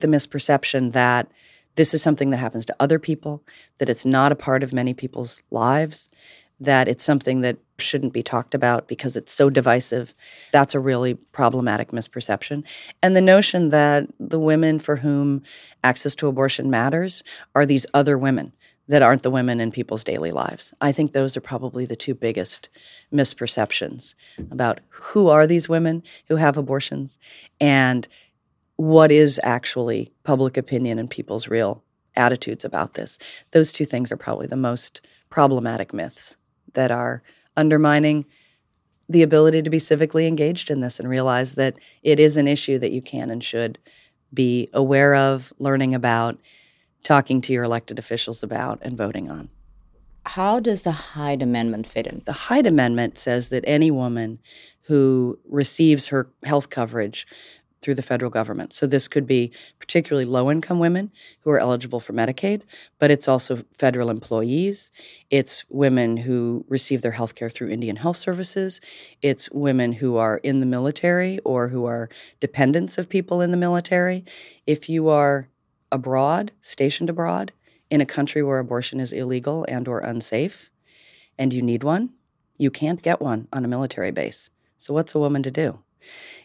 The 0.00 0.06
misperception 0.08 0.92
that 0.92 1.30
this 1.78 1.94
is 1.94 2.02
something 2.02 2.30
that 2.30 2.38
happens 2.38 2.66
to 2.66 2.74
other 2.80 2.98
people, 2.98 3.44
that 3.78 3.88
it's 3.88 4.04
not 4.04 4.32
a 4.32 4.36
part 4.36 4.64
of 4.64 4.72
many 4.72 4.92
people's 4.92 5.44
lives, 5.52 6.10
that 6.58 6.88
it's 6.88 7.04
something 7.04 7.40
that 7.42 7.56
shouldn't 7.78 8.12
be 8.12 8.20
talked 8.20 8.52
about 8.52 8.88
because 8.88 9.16
it's 9.16 9.32
so 9.32 9.48
divisive. 9.48 10.12
That's 10.50 10.74
a 10.74 10.80
really 10.80 11.14
problematic 11.14 11.90
misperception. 11.90 12.64
And 13.00 13.14
the 13.14 13.20
notion 13.20 13.68
that 13.68 14.08
the 14.18 14.40
women 14.40 14.80
for 14.80 14.96
whom 14.96 15.44
access 15.84 16.16
to 16.16 16.26
abortion 16.26 16.68
matters 16.68 17.22
are 17.54 17.64
these 17.64 17.86
other 17.94 18.18
women 18.18 18.52
that 18.88 19.02
aren't 19.02 19.22
the 19.22 19.30
women 19.30 19.60
in 19.60 19.70
people's 19.70 20.02
daily 20.02 20.32
lives. 20.32 20.74
I 20.80 20.90
think 20.90 21.12
those 21.12 21.36
are 21.36 21.40
probably 21.42 21.86
the 21.86 21.94
two 21.94 22.14
biggest 22.14 22.70
misperceptions 23.12 24.14
about 24.50 24.80
who 24.88 25.28
are 25.28 25.46
these 25.46 25.68
women 25.68 26.02
who 26.26 26.36
have 26.36 26.56
abortions 26.56 27.18
and 27.60 28.08
what 28.78 29.10
is 29.10 29.40
actually 29.42 30.12
public 30.22 30.56
opinion 30.56 31.00
and 31.00 31.10
people's 31.10 31.48
real 31.48 31.82
attitudes 32.14 32.64
about 32.64 32.94
this. 32.94 33.18
Those 33.50 33.72
two 33.72 33.84
things 33.84 34.12
are 34.12 34.16
probably 34.16 34.46
the 34.46 34.56
most 34.56 35.00
problematic 35.30 35.92
myths 35.92 36.36
that 36.74 36.92
are 36.92 37.22
undermining 37.56 38.24
the 39.08 39.22
ability 39.22 39.62
to 39.62 39.70
be 39.70 39.78
civically 39.78 40.28
engaged 40.28 40.70
in 40.70 40.80
this 40.80 41.00
and 41.00 41.08
realize 41.08 41.54
that 41.54 41.76
it 42.04 42.20
is 42.20 42.36
an 42.36 42.46
issue 42.46 42.78
that 42.78 42.92
you 42.92 43.02
can 43.02 43.30
and 43.30 43.42
should 43.42 43.80
be 44.32 44.68
aware 44.72 45.16
of, 45.16 45.52
learning 45.58 45.92
about, 45.92 46.38
talking 47.02 47.40
to 47.40 47.52
your 47.52 47.64
elected 47.64 47.98
officials 47.98 48.44
about, 48.44 48.78
and 48.82 48.96
voting 48.96 49.28
on. 49.28 49.48
How 50.24 50.60
does 50.60 50.82
the 50.82 50.92
Hyde 50.92 51.42
Amendment 51.42 51.88
fit 51.88 52.06
in? 52.06 52.22
The 52.26 52.32
Hyde 52.32 52.66
Amendment 52.66 53.18
says 53.18 53.48
that 53.48 53.64
any 53.66 53.90
woman 53.90 54.38
who 54.82 55.38
receives 55.48 56.08
her 56.08 56.30
health 56.44 56.70
coverage 56.70 57.26
through 57.80 57.94
the 57.94 58.02
federal 58.02 58.30
government. 58.30 58.72
So 58.72 58.86
this 58.86 59.08
could 59.08 59.26
be 59.26 59.52
particularly 59.78 60.24
low 60.24 60.50
income 60.50 60.78
women 60.78 61.12
who 61.40 61.50
are 61.50 61.58
eligible 61.58 62.00
for 62.00 62.12
Medicaid, 62.12 62.62
but 62.98 63.10
it's 63.10 63.28
also 63.28 63.64
federal 63.76 64.10
employees. 64.10 64.90
It's 65.30 65.64
women 65.68 66.16
who 66.16 66.64
receive 66.68 67.02
their 67.02 67.12
health 67.12 67.34
care 67.34 67.50
through 67.50 67.70
Indian 67.70 67.96
Health 67.96 68.16
Services. 68.16 68.80
It's 69.22 69.50
women 69.50 69.92
who 69.92 70.16
are 70.16 70.38
in 70.38 70.60
the 70.60 70.66
military 70.66 71.38
or 71.40 71.68
who 71.68 71.84
are 71.84 72.08
dependents 72.40 72.98
of 72.98 73.08
people 73.08 73.40
in 73.40 73.50
the 73.50 73.56
military. 73.56 74.24
If 74.66 74.88
you 74.88 75.08
are 75.08 75.48
abroad, 75.90 76.52
stationed 76.60 77.10
abroad, 77.10 77.52
in 77.90 78.00
a 78.00 78.06
country 78.06 78.42
where 78.42 78.58
abortion 78.58 79.00
is 79.00 79.12
illegal 79.12 79.64
and 79.68 79.88
or 79.88 80.00
unsafe, 80.00 80.70
and 81.38 81.52
you 81.52 81.62
need 81.62 81.82
one, 81.82 82.10
you 82.58 82.70
can't 82.70 83.02
get 83.02 83.20
one 83.20 83.48
on 83.52 83.64
a 83.64 83.68
military 83.68 84.10
base. 84.10 84.50
So 84.76 84.92
what's 84.92 85.14
a 85.14 85.18
woman 85.18 85.42
to 85.44 85.50
do? 85.50 85.78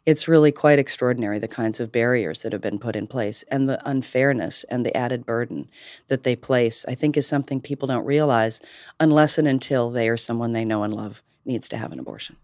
It's 0.05 0.27
really 0.27 0.51
quite 0.51 0.79
extraordinary 0.79 1.39
the 1.39 1.47
kinds 1.47 1.79
of 1.79 1.91
barriers 1.91 2.41
that 2.41 2.51
have 2.51 2.61
been 2.61 2.79
put 2.79 2.95
in 2.95 3.07
place 3.07 3.43
and 3.49 3.69
the 3.69 3.81
unfairness 3.87 4.63
and 4.65 4.85
the 4.85 4.95
added 4.95 5.25
burden 5.25 5.69
that 6.07 6.23
they 6.23 6.35
place, 6.35 6.85
I 6.87 6.95
think 6.95 7.15
is 7.15 7.27
something 7.27 7.61
people 7.61 7.87
don't 7.87 8.05
realize 8.05 8.59
unless 8.99 9.37
and 9.37 9.47
until 9.47 9.89
they 9.89 10.09
or 10.09 10.17
someone 10.17 10.51
they 10.51 10.65
know 10.65 10.83
and 10.83 10.93
love 10.93 11.23
needs 11.45 11.69
to 11.69 11.77
have 11.77 11.91
an 11.91 11.99
abortion. 11.99 12.35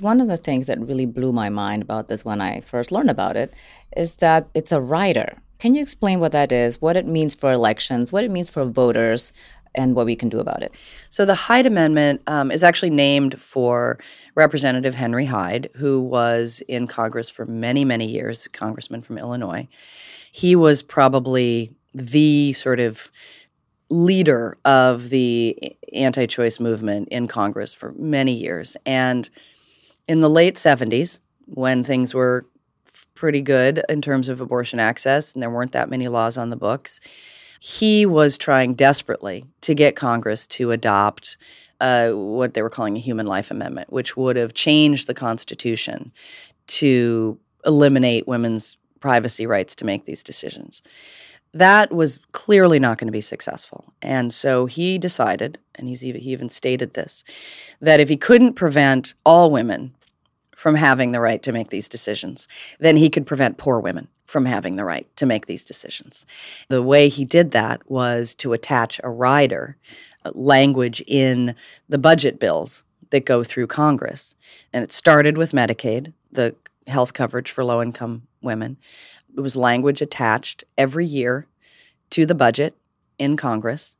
One 0.00 0.20
of 0.20 0.26
the 0.26 0.36
things 0.36 0.66
that 0.66 0.80
really 0.80 1.06
blew 1.06 1.32
my 1.32 1.48
mind 1.48 1.82
about 1.82 2.08
this 2.08 2.24
when 2.24 2.40
I 2.40 2.60
first 2.60 2.90
learned 2.90 3.10
about 3.10 3.36
it 3.36 3.54
is 3.96 4.16
that 4.16 4.48
it's 4.54 4.72
a 4.72 4.80
rider. 4.80 5.38
Can 5.60 5.74
you 5.74 5.82
explain 5.82 6.18
what 6.18 6.32
that 6.32 6.50
is, 6.50 6.80
what 6.80 6.96
it 6.96 7.06
means 7.06 7.34
for 7.34 7.52
elections, 7.52 8.12
what 8.12 8.24
it 8.24 8.30
means 8.30 8.50
for 8.50 8.64
voters, 8.64 9.32
and 9.74 9.94
what 9.94 10.06
we 10.06 10.16
can 10.16 10.28
do 10.28 10.38
about 10.38 10.62
it. 10.62 10.74
So 11.10 11.24
the 11.24 11.34
Hyde 11.34 11.66
Amendment 11.66 12.22
um, 12.26 12.50
is 12.50 12.62
actually 12.62 12.90
named 12.90 13.40
for 13.40 13.98
Representative 14.34 14.94
Henry 14.94 15.26
Hyde, 15.26 15.70
who 15.74 16.00
was 16.00 16.62
in 16.68 16.86
Congress 16.86 17.30
for 17.30 17.44
many, 17.46 17.84
many 17.84 18.06
years, 18.06 18.48
congressman 18.52 19.02
from 19.02 19.18
Illinois. 19.18 19.68
He 20.32 20.56
was 20.56 20.82
probably 20.82 21.72
the 21.94 22.52
sort 22.52 22.80
of 22.80 23.10
leader 23.90 24.58
of 24.64 25.10
the 25.10 25.76
anti 25.92 26.26
choice 26.26 26.58
movement 26.58 27.08
in 27.08 27.28
Congress 27.28 27.72
for 27.72 27.92
many 27.92 28.32
years. 28.32 28.76
And 28.84 29.28
in 30.08 30.20
the 30.20 30.30
late 30.30 30.56
70s, 30.56 31.20
when 31.46 31.84
things 31.84 32.14
were 32.14 32.46
pretty 33.14 33.42
good 33.42 33.82
in 33.88 34.02
terms 34.02 34.28
of 34.28 34.40
abortion 34.40 34.80
access 34.80 35.34
and 35.34 35.42
there 35.42 35.50
weren't 35.50 35.72
that 35.72 35.88
many 35.88 36.08
laws 36.08 36.36
on 36.36 36.50
the 36.50 36.56
books, 36.56 37.00
he 37.66 38.04
was 38.04 38.36
trying 38.36 38.74
desperately 38.74 39.46
to 39.62 39.74
get 39.74 39.96
Congress 39.96 40.46
to 40.46 40.70
adopt 40.70 41.38
uh, 41.80 42.10
what 42.10 42.52
they 42.52 42.60
were 42.60 42.68
calling 42.68 42.94
a 42.94 43.00
human 43.00 43.24
life 43.24 43.50
amendment, 43.50 43.90
which 43.90 44.18
would 44.18 44.36
have 44.36 44.52
changed 44.52 45.06
the 45.06 45.14
Constitution 45.14 46.12
to 46.66 47.38
eliminate 47.64 48.28
women's 48.28 48.76
privacy 49.00 49.46
rights 49.46 49.74
to 49.76 49.86
make 49.86 50.04
these 50.04 50.22
decisions. 50.22 50.82
That 51.54 51.90
was 51.90 52.20
clearly 52.32 52.78
not 52.78 52.98
going 52.98 53.08
to 53.08 53.12
be 53.12 53.22
successful. 53.22 53.94
And 54.02 54.30
so 54.30 54.66
he 54.66 54.98
decided, 54.98 55.58
and 55.74 55.88
he's 55.88 56.04
even, 56.04 56.20
he 56.20 56.32
even 56.32 56.50
stated 56.50 56.92
this, 56.92 57.24
that 57.80 57.98
if 57.98 58.10
he 58.10 58.18
couldn't 58.18 58.56
prevent 58.56 59.14
all 59.24 59.50
women 59.50 59.94
from 60.54 60.74
having 60.74 61.12
the 61.12 61.20
right 61.20 61.42
to 61.42 61.52
make 61.52 61.70
these 61.70 61.88
decisions, 61.88 62.48
then 62.78 62.96
he 62.96 63.10
could 63.10 63.26
prevent 63.26 63.58
poor 63.58 63.80
women 63.80 64.08
from 64.24 64.46
having 64.46 64.76
the 64.76 64.84
right 64.84 65.06
to 65.16 65.26
make 65.26 65.46
these 65.46 65.64
decisions. 65.64 66.24
The 66.68 66.82
way 66.82 67.08
he 67.08 67.24
did 67.24 67.50
that 67.50 67.88
was 67.90 68.34
to 68.36 68.52
attach 68.52 69.00
a 69.04 69.10
rider, 69.10 69.76
uh, 70.24 70.32
language 70.34 71.02
in 71.06 71.54
the 71.88 71.98
budget 71.98 72.38
bills 72.38 72.82
that 73.10 73.26
go 73.26 73.44
through 73.44 73.66
Congress. 73.66 74.34
And 74.72 74.82
it 74.82 74.92
started 74.92 75.36
with 75.36 75.52
Medicaid, 75.52 76.12
the 76.32 76.56
health 76.86 77.12
coverage 77.12 77.50
for 77.50 77.64
low 77.64 77.82
income 77.82 78.22
women. 78.42 78.76
It 79.36 79.40
was 79.40 79.56
language 79.56 80.00
attached 80.00 80.64
every 80.78 81.06
year 81.06 81.46
to 82.10 82.26
the 82.26 82.34
budget 82.34 82.76
in 83.18 83.36
Congress 83.36 83.96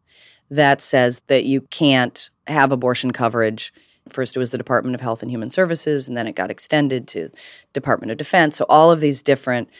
that 0.50 0.80
says 0.80 1.23
that 1.26 1.44
you 1.44 1.62
can't 1.62 2.30
have 2.46 2.73
abortion 2.73 3.12
coverage 3.12 3.73
First, 4.08 4.37
it 4.37 4.38
was 4.38 4.50
the 4.50 4.58
Department 4.58 4.94
of 4.94 5.00
Health 5.00 5.23
and 5.23 5.30
Human 5.30 5.50
Services, 5.50 6.08
and 6.08 6.16
then 6.16 6.26
it 6.26 6.34
got 6.34 6.50
extended 6.50 7.08
to 7.08 7.30
Department 7.73 8.12
of 8.12 8.18
Defense. 8.18 8.58
So 8.58 8.66
all 8.68 8.90
of 8.90 9.00
these 9.00 9.23
different 9.23 9.70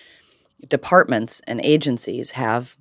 departments 0.66 1.43
and 1.47 1.61
agencies 1.62 2.33
have 2.33 2.78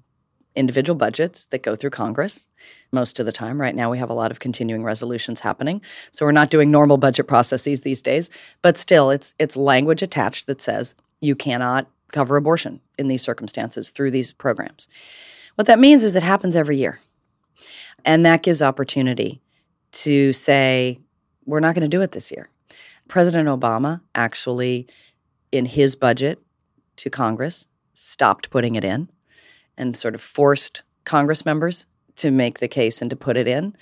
individual 0.55 0.95
budgets 0.95 1.45
that 1.45 1.63
go 1.63 1.75
through 1.75 1.89
Congress 1.89 2.47
most 2.91 3.19
of 3.19 3.25
the 3.25 3.31
time. 3.31 3.59
Right 3.59 3.75
now, 3.75 3.91
we 3.91 3.97
have 3.97 4.09
a 4.09 4.13
lot 4.13 4.31
of 4.31 4.39
continuing 4.39 4.83
resolutions 4.83 5.41
happening, 5.41 5.81
so 6.11 6.25
we're 6.25 6.31
not 6.31 6.49
doing 6.49 6.71
normal 6.71 6.97
budget 6.97 7.27
processes 7.27 7.81
these 7.81 8.01
days. 8.01 8.29
But 8.61 8.77
still, 8.77 9.09
it's 9.11 9.35
it's 9.39 9.57
language 9.57 10.01
attached 10.01 10.47
that 10.47 10.61
says 10.61 10.95
you 11.19 11.35
cannot 11.35 11.87
cover 12.11 12.37
abortion 12.37 12.79
in 12.97 13.07
these 13.07 13.23
circumstances 13.23 13.89
through 13.89 14.11
these 14.11 14.31
programs. 14.31 14.87
What 15.55 15.67
that 15.67 15.79
means 15.79 16.03
is 16.03 16.15
it 16.15 16.23
happens 16.23 16.55
every 16.55 16.77
year, 16.77 16.99
and 18.05 18.25
that 18.25 18.43
gives 18.43 18.61
opportunity 18.61 19.41
to 19.93 20.33
say 20.33 20.99
we're 21.45 21.59
not 21.59 21.75
going 21.75 21.89
to 21.89 21.97
do 21.97 22.01
it 22.01 22.11
this 22.11 22.31
year. 22.31 22.49
President 23.07 23.47
Obama 23.47 24.01
actually, 24.15 24.87
in 25.51 25.65
his 25.65 25.95
budget 25.95 26.41
to 26.97 27.09
Congress, 27.09 27.67
stopped 27.93 28.49
putting 28.49 28.75
it 28.75 28.83
in 28.83 29.09
and 29.77 29.95
sort 29.97 30.15
of 30.15 30.21
forced 30.21 30.83
Congress 31.05 31.45
members 31.45 31.87
to 32.15 32.31
make 32.31 32.59
the 32.59 32.67
case 32.67 33.01
and 33.01 33.09
to 33.09 33.15
put 33.15 33.37
it 33.37 33.47
in. 33.47 33.75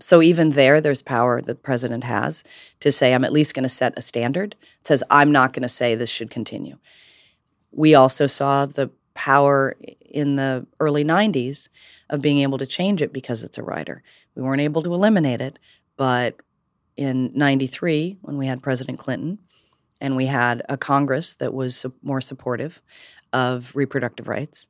So 0.00 0.22
even 0.22 0.50
there, 0.50 0.80
there's 0.80 1.02
power 1.02 1.40
that 1.40 1.46
the 1.46 1.54
president 1.54 2.04
has 2.04 2.42
to 2.80 2.90
say, 2.90 3.14
I'm 3.14 3.24
at 3.24 3.32
least 3.32 3.54
going 3.54 3.64
to 3.64 3.68
set 3.68 3.96
a 3.96 4.02
standard. 4.02 4.56
It 4.80 4.86
says, 4.86 5.02
I'm 5.10 5.32
not 5.32 5.52
going 5.52 5.62
to 5.62 5.68
say 5.68 5.94
this 5.94 6.10
should 6.10 6.30
continue. 6.30 6.78
We 7.70 7.94
also 7.94 8.26
saw 8.26 8.66
the 8.66 8.90
power 9.14 9.76
in 10.00 10.36
the 10.36 10.66
early 10.80 11.04
90s 11.04 11.68
of 12.10 12.22
being 12.22 12.38
able 12.40 12.58
to 12.58 12.66
change 12.66 13.02
it 13.02 13.12
because 13.12 13.44
it's 13.44 13.58
a 13.58 13.62
rider. 13.62 14.02
We 14.34 14.42
weren't 14.42 14.60
able 14.60 14.82
to 14.82 14.94
eliminate 14.94 15.40
it, 15.40 15.58
but 15.96 16.36
in 16.96 17.30
93 17.34 18.18
when 18.22 18.36
we 18.36 18.46
had 18.46 18.62
President 18.62 18.98
Clinton 18.98 19.38
and 20.00 20.16
we 20.16 20.26
had 20.26 20.62
a 20.68 20.76
Congress 20.76 21.34
that 21.34 21.54
was 21.54 21.86
more 22.02 22.20
supportive 22.20 22.82
of 23.32 23.74
reproductive 23.74 24.28
rights. 24.28 24.68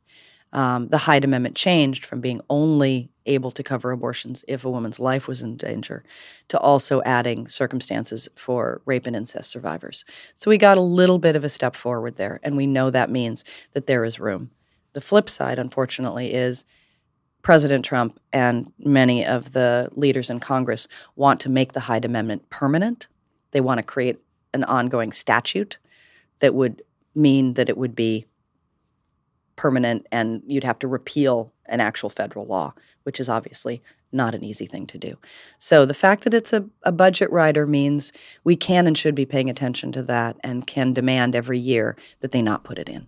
Um, 0.53 0.87
the 0.89 0.99
Hyde 0.99 1.25
Amendment 1.25 1.57
changed 1.57 2.05
from 2.05 2.21
being 2.21 2.41
only 2.49 3.11
able 3.27 3.51
to 3.51 3.63
cover 3.63 3.91
abortions 3.91 4.45
if 4.47 4.65
a 4.65 4.71
woman's 4.71 5.01
life 5.01 5.27
was 5.27 5.43
in 5.43 5.57
danger 5.57 6.05
to 6.49 6.59
also 6.59 7.03
adding 7.03 7.49
circumstances 7.49 8.29
for 8.37 8.81
rape 8.87 9.07
and 9.07 9.17
incest 9.17 9.51
survivors. 9.51 10.05
So 10.35 10.51
we 10.51 10.59
got 10.59 10.79
a 10.79 10.83
little 10.83 11.19
bit 11.19 11.35
of 11.35 11.43
a 11.43 11.49
step 11.49 11.75
forward 11.75 12.17
there, 12.17 12.39
and 12.45 12.57
we 12.57 12.67
know 12.67 12.91
that 12.91 13.11
means 13.11 13.45
that 13.73 13.87
there 13.87 14.05
is 14.05 14.21
room. 14.21 14.51
The 14.93 15.01
flip 15.01 15.29
side, 15.29 15.59
unfortunately, 15.59 16.33
is 16.33 16.65
President 17.45 17.85
Trump 17.85 18.19
and 18.33 18.73
many 18.79 19.25
of 19.25 19.53
the 19.53 19.91
leaders 19.93 20.31
in 20.31 20.41
Congress 20.41 20.89
want 21.15 21.41
to 21.41 21.51
make 21.51 21.75
the 21.75 21.81
Hyde 21.81 22.07
Amendment 22.07 22.49
permanent. 22.49 23.07
They 23.51 23.61
want 23.61 23.79
to 23.79 23.85
create 23.85 24.19
an 24.55 24.65
ongoing 24.65 25.13
statute 25.13 25.77
that 26.41 26.55
would 26.55 26.83
mean 27.15 27.53
that 27.55 27.69
it 27.69 27.77
would 27.77 27.95
be 27.95 28.25
permanent 29.57 30.07
and 30.11 30.43
you'd 30.47 30.65
have 30.65 30.79
to 30.81 30.89
repeal 30.89 31.53
an 31.67 31.81
actual 31.81 32.09
federal 32.09 32.47
law, 32.47 32.73
which 33.03 33.21
is 33.21 33.29
obviously 33.29 33.83
not 34.11 34.35
an 34.35 34.43
easy 34.43 34.65
thing 34.65 34.87
to 34.87 34.97
do. 34.97 35.19
So 35.59 35.85
the 35.85 35.93
fact 35.93 36.25
that 36.25 36.33
it's 36.33 36.53
a, 36.55 36.65
a 36.83 36.93
budget 36.93 37.31
rider 37.31 37.67
means 37.67 38.11
we 38.43 38.57
can 38.57 38.87
and 38.87 38.97
should 38.97 39.15
be 39.15 39.27
paying 39.27 39.51
attention 39.51 39.93
to 39.93 40.03
that 40.05 40.37
and 40.43 40.67
can 40.67 40.95
demand 40.95 41.37
every 41.37 41.59
year 41.59 41.95
that 42.21 42.33
they 42.33 42.41
not 42.41 42.65
put 42.65 42.79
it 42.79 42.89
in 42.89 43.07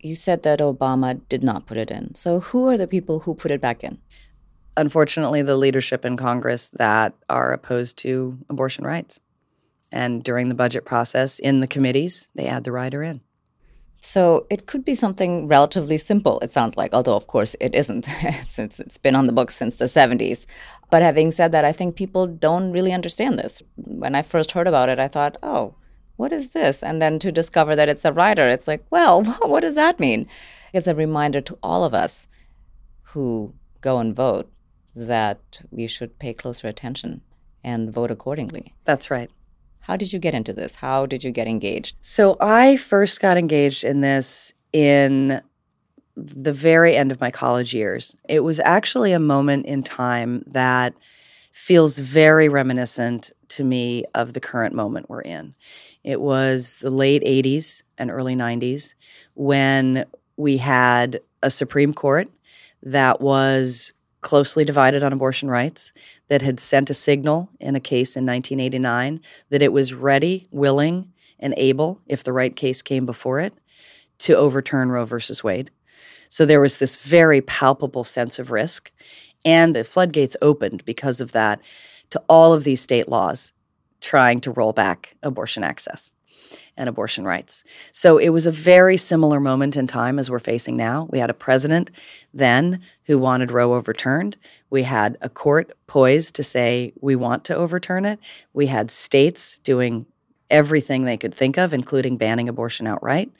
you 0.00 0.14
said 0.14 0.42
that 0.42 0.60
Obama 0.60 1.20
did 1.28 1.42
not 1.42 1.66
put 1.66 1.76
it 1.76 1.90
in. 1.90 2.14
So 2.14 2.40
who 2.40 2.68
are 2.68 2.76
the 2.76 2.86
people 2.86 3.20
who 3.20 3.34
put 3.34 3.50
it 3.50 3.60
back 3.60 3.82
in? 3.82 3.98
Unfortunately, 4.76 5.42
the 5.42 5.56
leadership 5.56 6.04
in 6.04 6.16
Congress 6.16 6.68
that 6.70 7.14
are 7.28 7.52
opposed 7.52 7.98
to 7.98 8.38
abortion 8.48 8.84
rights. 8.84 9.18
And 9.90 10.22
during 10.22 10.48
the 10.48 10.54
budget 10.54 10.84
process 10.84 11.38
in 11.38 11.60
the 11.60 11.66
committees, 11.66 12.28
they 12.34 12.46
add 12.46 12.64
the 12.64 12.72
rider 12.72 13.02
in. 13.02 13.20
So 14.00 14.46
it 14.48 14.66
could 14.66 14.84
be 14.84 14.94
something 14.94 15.48
relatively 15.48 15.98
simple, 15.98 16.38
it 16.40 16.52
sounds 16.52 16.76
like, 16.76 16.94
although, 16.94 17.16
of 17.16 17.26
course, 17.26 17.56
it 17.58 17.74
isn't, 17.74 18.04
since 18.46 18.78
it's 18.78 18.98
been 18.98 19.16
on 19.16 19.26
the 19.26 19.32
books 19.32 19.56
since 19.56 19.76
the 19.76 19.86
70s. 19.86 20.46
But 20.90 21.02
having 21.02 21.32
said 21.32 21.50
that, 21.52 21.64
I 21.64 21.72
think 21.72 21.96
people 21.96 22.26
don't 22.26 22.70
really 22.70 22.92
understand 22.92 23.38
this. 23.38 23.62
When 23.76 24.14
I 24.14 24.22
first 24.22 24.52
heard 24.52 24.68
about 24.68 24.88
it, 24.88 25.00
I 25.00 25.08
thought, 25.08 25.36
oh, 25.42 25.74
what 26.18 26.32
is 26.32 26.52
this? 26.52 26.82
And 26.82 27.00
then 27.00 27.20
to 27.20 27.30
discover 27.30 27.76
that 27.76 27.88
it's 27.88 28.04
a 28.04 28.12
rider, 28.12 28.46
it's 28.46 28.66
like, 28.66 28.84
well, 28.90 29.22
what 29.42 29.60
does 29.60 29.76
that 29.76 30.00
mean? 30.00 30.26
It's 30.72 30.88
a 30.88 30.94
reminder 30.94 31.40
to 31.40 31.58
all 31.62 31.84
of 31.84 31.94
us 31.94 32.26
who 33.12 33.54
go 33.80 34.00
and 34.00 34.14
vote 34.14 34.50
that 34.94 35.62
we 35.70 35.86
should 35.86 36.18
pay 36.18 36.34
closer 36.34 36.66
attention 36.66 37.22
and 37.62 37.92
vote 37.92 38.10
accordingly. 38.10 38.74
That's 38.84 39.10
right. 39.10 39.30
How 39.80 39.96
did 39.96 40.12
you 40.12 40.18
get 40.18 40.34
into 40.34 40.52
this? 40.52 40.74
How 40.74 41.06
did 41.06 41.22
you 41.22 41.30
get 41.30 41.46
engaged? 41.46 41.96
So 42.00 42.36
I 42.40 42.76
first 42.76 43.20
got 43.20 43.38
engaged 43.38 43.84
in 43.84 44.00
this 44.00 44.52
in 44.72 45.40
the 46.16 46.52
very 46.52 46.96
end 46.96 47.12
of 47.12 47.20
my 47.20 47.30
college 47.30 47.72
years. 47.72 48.16
It 48.28 48.40
was 48.40 48.58
actually 48.60 49.12
a 49.12 49.20
moment 49.20 49.66
in 49.66 49.84
time 49.84 50.42
that 50.48 50.94
feels 51.52 51.98
very 51.98 52.48
reminiscent 52.48 53.30
to 53.48 53.64
me 53.64 54.04
of 54.14 54.32
the 54.32 54.40
current 54.40 54.74
moment 54.74 55.08
we're 55.08 55.20
in. 55.20 55.54
It 56.08 56.22
was 56.22 56.76
the 56.76 56.88
late 56.90 57.22
80s 57.22 57.82
and 57.98 58.10
early 58.10 58.34
90s 58.34 58.94
when 59.34 60.06
we 60.38 60.56
had 60.56 61.20
a 61.42 61.50
Supreme 61.50 61.92
Court 61.92 62.30
that 62.82 63.20
was 63.20 63.92
closely 64.22 64.64
divided 64.64 65.02
on 65.02 65.12
abortion 65.12 65.50
rights, 65.50 65.92
that 66.28 66.40
had 66.40 66.60
sent 66.60 66.88
a 66.88 66.94
signal 66.94 67.50
in 67.60 67.76
a 67.76 67.80
case 67.80 68.16
in 68.16 68.24
1989 68.24 69.20
that 69.50 69.60
it 69.60 69.70
was 69.70 69.92
ready, 69.92 70.48
willing, 70.50 71.12
and 71.38 71.52
able, 71.58 72.00
if 72.06 72.24
the 72.24 72.32
right 72.32 72.56
case 72.56 72.80
came 72.80 73.04
before 73.04 73.38
it, 73.38 73.52
to 74.16 74.32
overturn 74.32 74.90
Roe 74.90 75.04
versus 75.04 75.44
Wade. 75.44 75.70
So 76.30 76.46
there 76.46 76.62
was 76.62 76.78
this 76.78 76.96
very 76.96 77.42
palpable 77.42 78.04
sense 78.04 78.38
of 78.38 78.50
risk. 78.50 78.92
And 79.44 79.76
the 79.76 79.84
floodgates 79.84 80.36
opened 80.40 80.86
because 80.86 81.20
of 81.20 81.32
that 81.32 81.60
to 82.08 82.22
all 82.30 82.54
of 82.54 82.64
these 82.64 82.80
state 82.80 83.10
laws 83.10 83.52
trying 84.00 84.40
to 84.40 84.50
roll 84.50 84.72
back 84.72 85.16
abortion 85.22 85.64
access 85.64 86.12
and 86.76 86.88
abortion 86.88 87.24
rights. 87.24 87.64
So 87.92 88.18
it 88.18 88.30
was 88.30 88.46
a 88.46 88.52
very 88.52 88.96
similar 88.96 89.40
moment 89.40 89.76
in 89.76 89.86
time 89.86 90.18
as 90.18 90.30
we're 90.30 90.38
facing 90.38 90.76
now. 90.76 91.08
We 91.10 91.18
had 91.18 91.30
a 91.30 91.34
president 91.34 91.90
then 92.32 92.80
who 93.04 93.18
wanted 93.18 93.50
Roe 93.50 93.74
overturned. 93.74 94.36
We 94.70 94.84
had 94.84 95.18
a 95.20 95.28
court 95.28 95.76
poised 95.86 96.34
to 96.36 96.42
say, 96.42 96.92
we 97.00 97.16
want 97.16 97.44
to 97.44 97.56
overturn 97.56 98.04
it. 98.04 98.20
We 98.52 98.66
had 98.66 98.90
states 98.90 99.58
doing 99.58 100.06
everything 100.50 101.04
they 101.04 101.16
could 101.16 101.34
think 101.34 101.58
of, 101.58 101.74
including 101.74 102.16
banning 102.16 102.48
abortion 102.48 102.86
outright, 102.86 103.30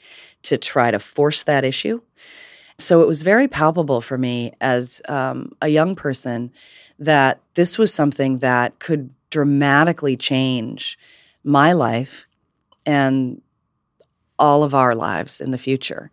to 0.43 0.57
try 0.57 0.91
to 0.91 0.99
force 0.99 1.43
that 1.43 1.63
issue. 1.63 2.01
So 2.77 3.01
it 3.01 3.07
was 3.07 3.23
very 3.23 3.47
palpable 3.47 3.99
for 3.99 4.17
me 4.17 4.53
as 4.61 5.01
um, 5.09 5.51
a 5.61 5.67
young 5.67 5.95
person 5.95 6.51
that 6.97 7.41
this 7.55 7.77
was 7.77 7.93
something 7.93 8.37
that 8.37 8.79
could 8.79 9.09
dramatically 9.29 10.17
change 10.17 10.97
my 11.43 11.73
life 11.73 12.25
and 12.85 13.41
all 14.37 14.63
of 14.63 14.73
our 14.73 14.95
lives 14.95 15.41
in 15.41 15.51
the 15.51 15.57
future. 15.57 16.11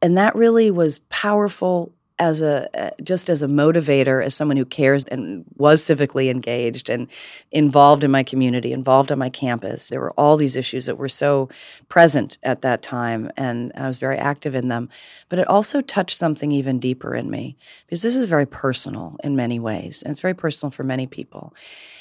And 0.00 0.16
that 0.18 0.34
really 0.34 0.70
was 0.70 1.00
powerful 1.10 1.92
as 2.18 2.40
a 2.40 2.68
uh, 2.78 2.90
just 3.02 3.28
as 3.28 3.42
a 3.42 3.46
motivator 3.46 4.24
as 4.24 4.34
someone 4.34 4.56
who 4.56 4.64
cares 4.64 5.04
and 5.04 5.44
was 5.56 5.82
civically 5.82 6.30
engaged 6.30 6.88
and 6.88 7.08
involved 7.50 8.04
in 8.04 8.10
my 8.10 8.22
community 8.22 8.72
involved 8.72 9.10
on 9.10 9.18
my 9.18 9.30
campus. 9.30 9.88
There 9.88 10.00
were 10.00 10.12
all 10.12 10.36
these 10.36 10.56
issues 10.56 10.86
that 10.86 10.98
were 10.98 11.08
so 11.08 11.48
present 11.88 12.38
at 12.42 12.62
that 12.62 12.82
time 12.82 13.30
and 13.36 13.72
I 13.74 13.86
was 13.86 13.98
very 13.98 14.16
active 14.16 14.54
in 14.54 14.68
them. 14.68 14.88
But 15.28 15.38
it 15.38 15.48
also 15.48 15.80
touched 15.80 16.16
something 16.16 16.52
even 16.52 16.78
deeper 16.78 17.14
in 17.14 17.30
me 17.30 17.56
because 17.86 18.02
this 18.02 18.16
is 18.16 18.26
very 18.26 18.46
personal 18.46 19.16
in 19.24 19.36
many 19.36 19.58
ways 19.58 20.02
and 20.02 20.10
it's 20.10 20.20
very 20.20 20.34
personal 20.34 20.70
for 20.70 20.84
many 20.84 21.06
people. 21.06 21.54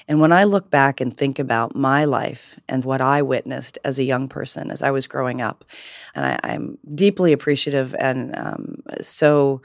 And 0.08 0.20
when 0.20 0.32
I 0.32 0.44
look 0.44 0.70
back 0.70 1.00
and 1.00 1.16
think 1.16 1.40
about 1.40 1.76
my 1.76 2.06
life 2.06 2.60
and 2.68 2.84
what 2.84 3.02
I 3.02 3.22
witnessed 3.22 3.78
as 3.84 3.98
a 3.98 4.04
young 4.04 4.28
person 4.28 4.72
as 4.72 4.82
I 4.82 4.92
was 4.92 5.08
growing 5.08 5.42
up 5.42 5.64
and 6.16 6.26
I, 6.26 6.54
am 6.54 6.78
deeply 6.94 7.32
appreciative 7.32 7.96
and 7.98 8.38
um, 8.38 8.81
so 9.02 9.62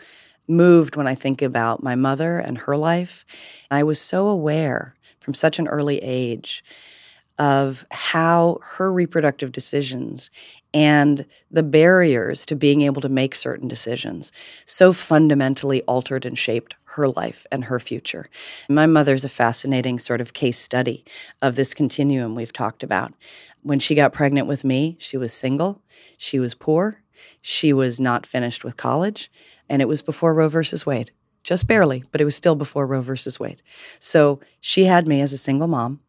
moved 0.49 0.97
when 0.97 1.07
I 1.07 1.15
think 1.15 1.43
about 1.43 1.83
my 1.83 1.95
mother 1.95 2.39
and 2.39 2.59
her 2.59 2.77
life. 2.77 3.25
I 3.71 3.83
was 3.83 4.01
so 4.01 4.29
aware 4.29 4.95
from 5.21 5.35
such 5.35 5.59
an 5.59 5.69
early 5.69 5.99
age 5.99 6.63
of 7.39 7.85
how 7.91 8.59
her 8.63 8.91
reproductive 8.91 9.53
decisions 9.53 10.31
and 10.73 11.27
the 11.51 11.63
barriers 11.63 12.47
to 12.47 12.57
being 12.57 12.83
able 12.83 13.03
to 13.03 13.09
make 13.09 13.35
certain 13.35 13.69
decisions 13.69 14.33
so 14.65 14.93
fundamentally 14.93 15.83
altered 15.83 16.25
and 16.25 16.39
shaped 16.39 16.77
her 16.85 17.09
life 17.09 17.47
and 17.53 17.65
her 17.65 17.79
future. 17.79 18.31
My 18.71 18.87
mother's 18.87 19.25
a 19.25 19.29
fascinating 19.29 19.99
sort 19.99 20.23
of 20.23 20.33
case 20.33 20.59
study 20.59 21.05
of 21.43 21.57
this 21.57 21.75
continuum 21.75 22.35
we've 22.35 22.53
talked 22.53 22.83
about. 22.83 23.13
When 23.63 23.81
she 23.81 23.95
got 23.95 24.15
pregnant 24.15 24.47
with 24.47 24.65
me, 24.65 24.97
she 24.99 25.19
was 25.19 25.33
single, 25.33 25.83
she 26.17 26.39
was 26.39 26.55
poor, 26.55 27.03
she 27.41 27.73
was 27.73 28.01
not 28.01 28.27
finished 28.27 28.65
with 28.65 28.77
college, 28.77 29.31
and 29.69 29.83
it 29.83 29.89
was 29.89 30.03
before 30.03 30.35
Roe 30.35 30.49
versus 30.49 30.87
Wade. 30.87 31.11
Just 31.43 31.69
barely, 31.69 32.03
but 32.11 32.21
it 32.21 32.25
was 32.25 32.35
still 32.35 32.57
before 32.57 32.87
Roe 32.87 33.03
versus 33.03 33.39
Wade. 33.39 33.63
So 33.99 34.41
she 34.61 34.85
had 34.85 35.07
me 35.07 35.21
as 35.21 35.33
a 35.33 35.39
single 35.39 35.69
mom. 35.69 36.01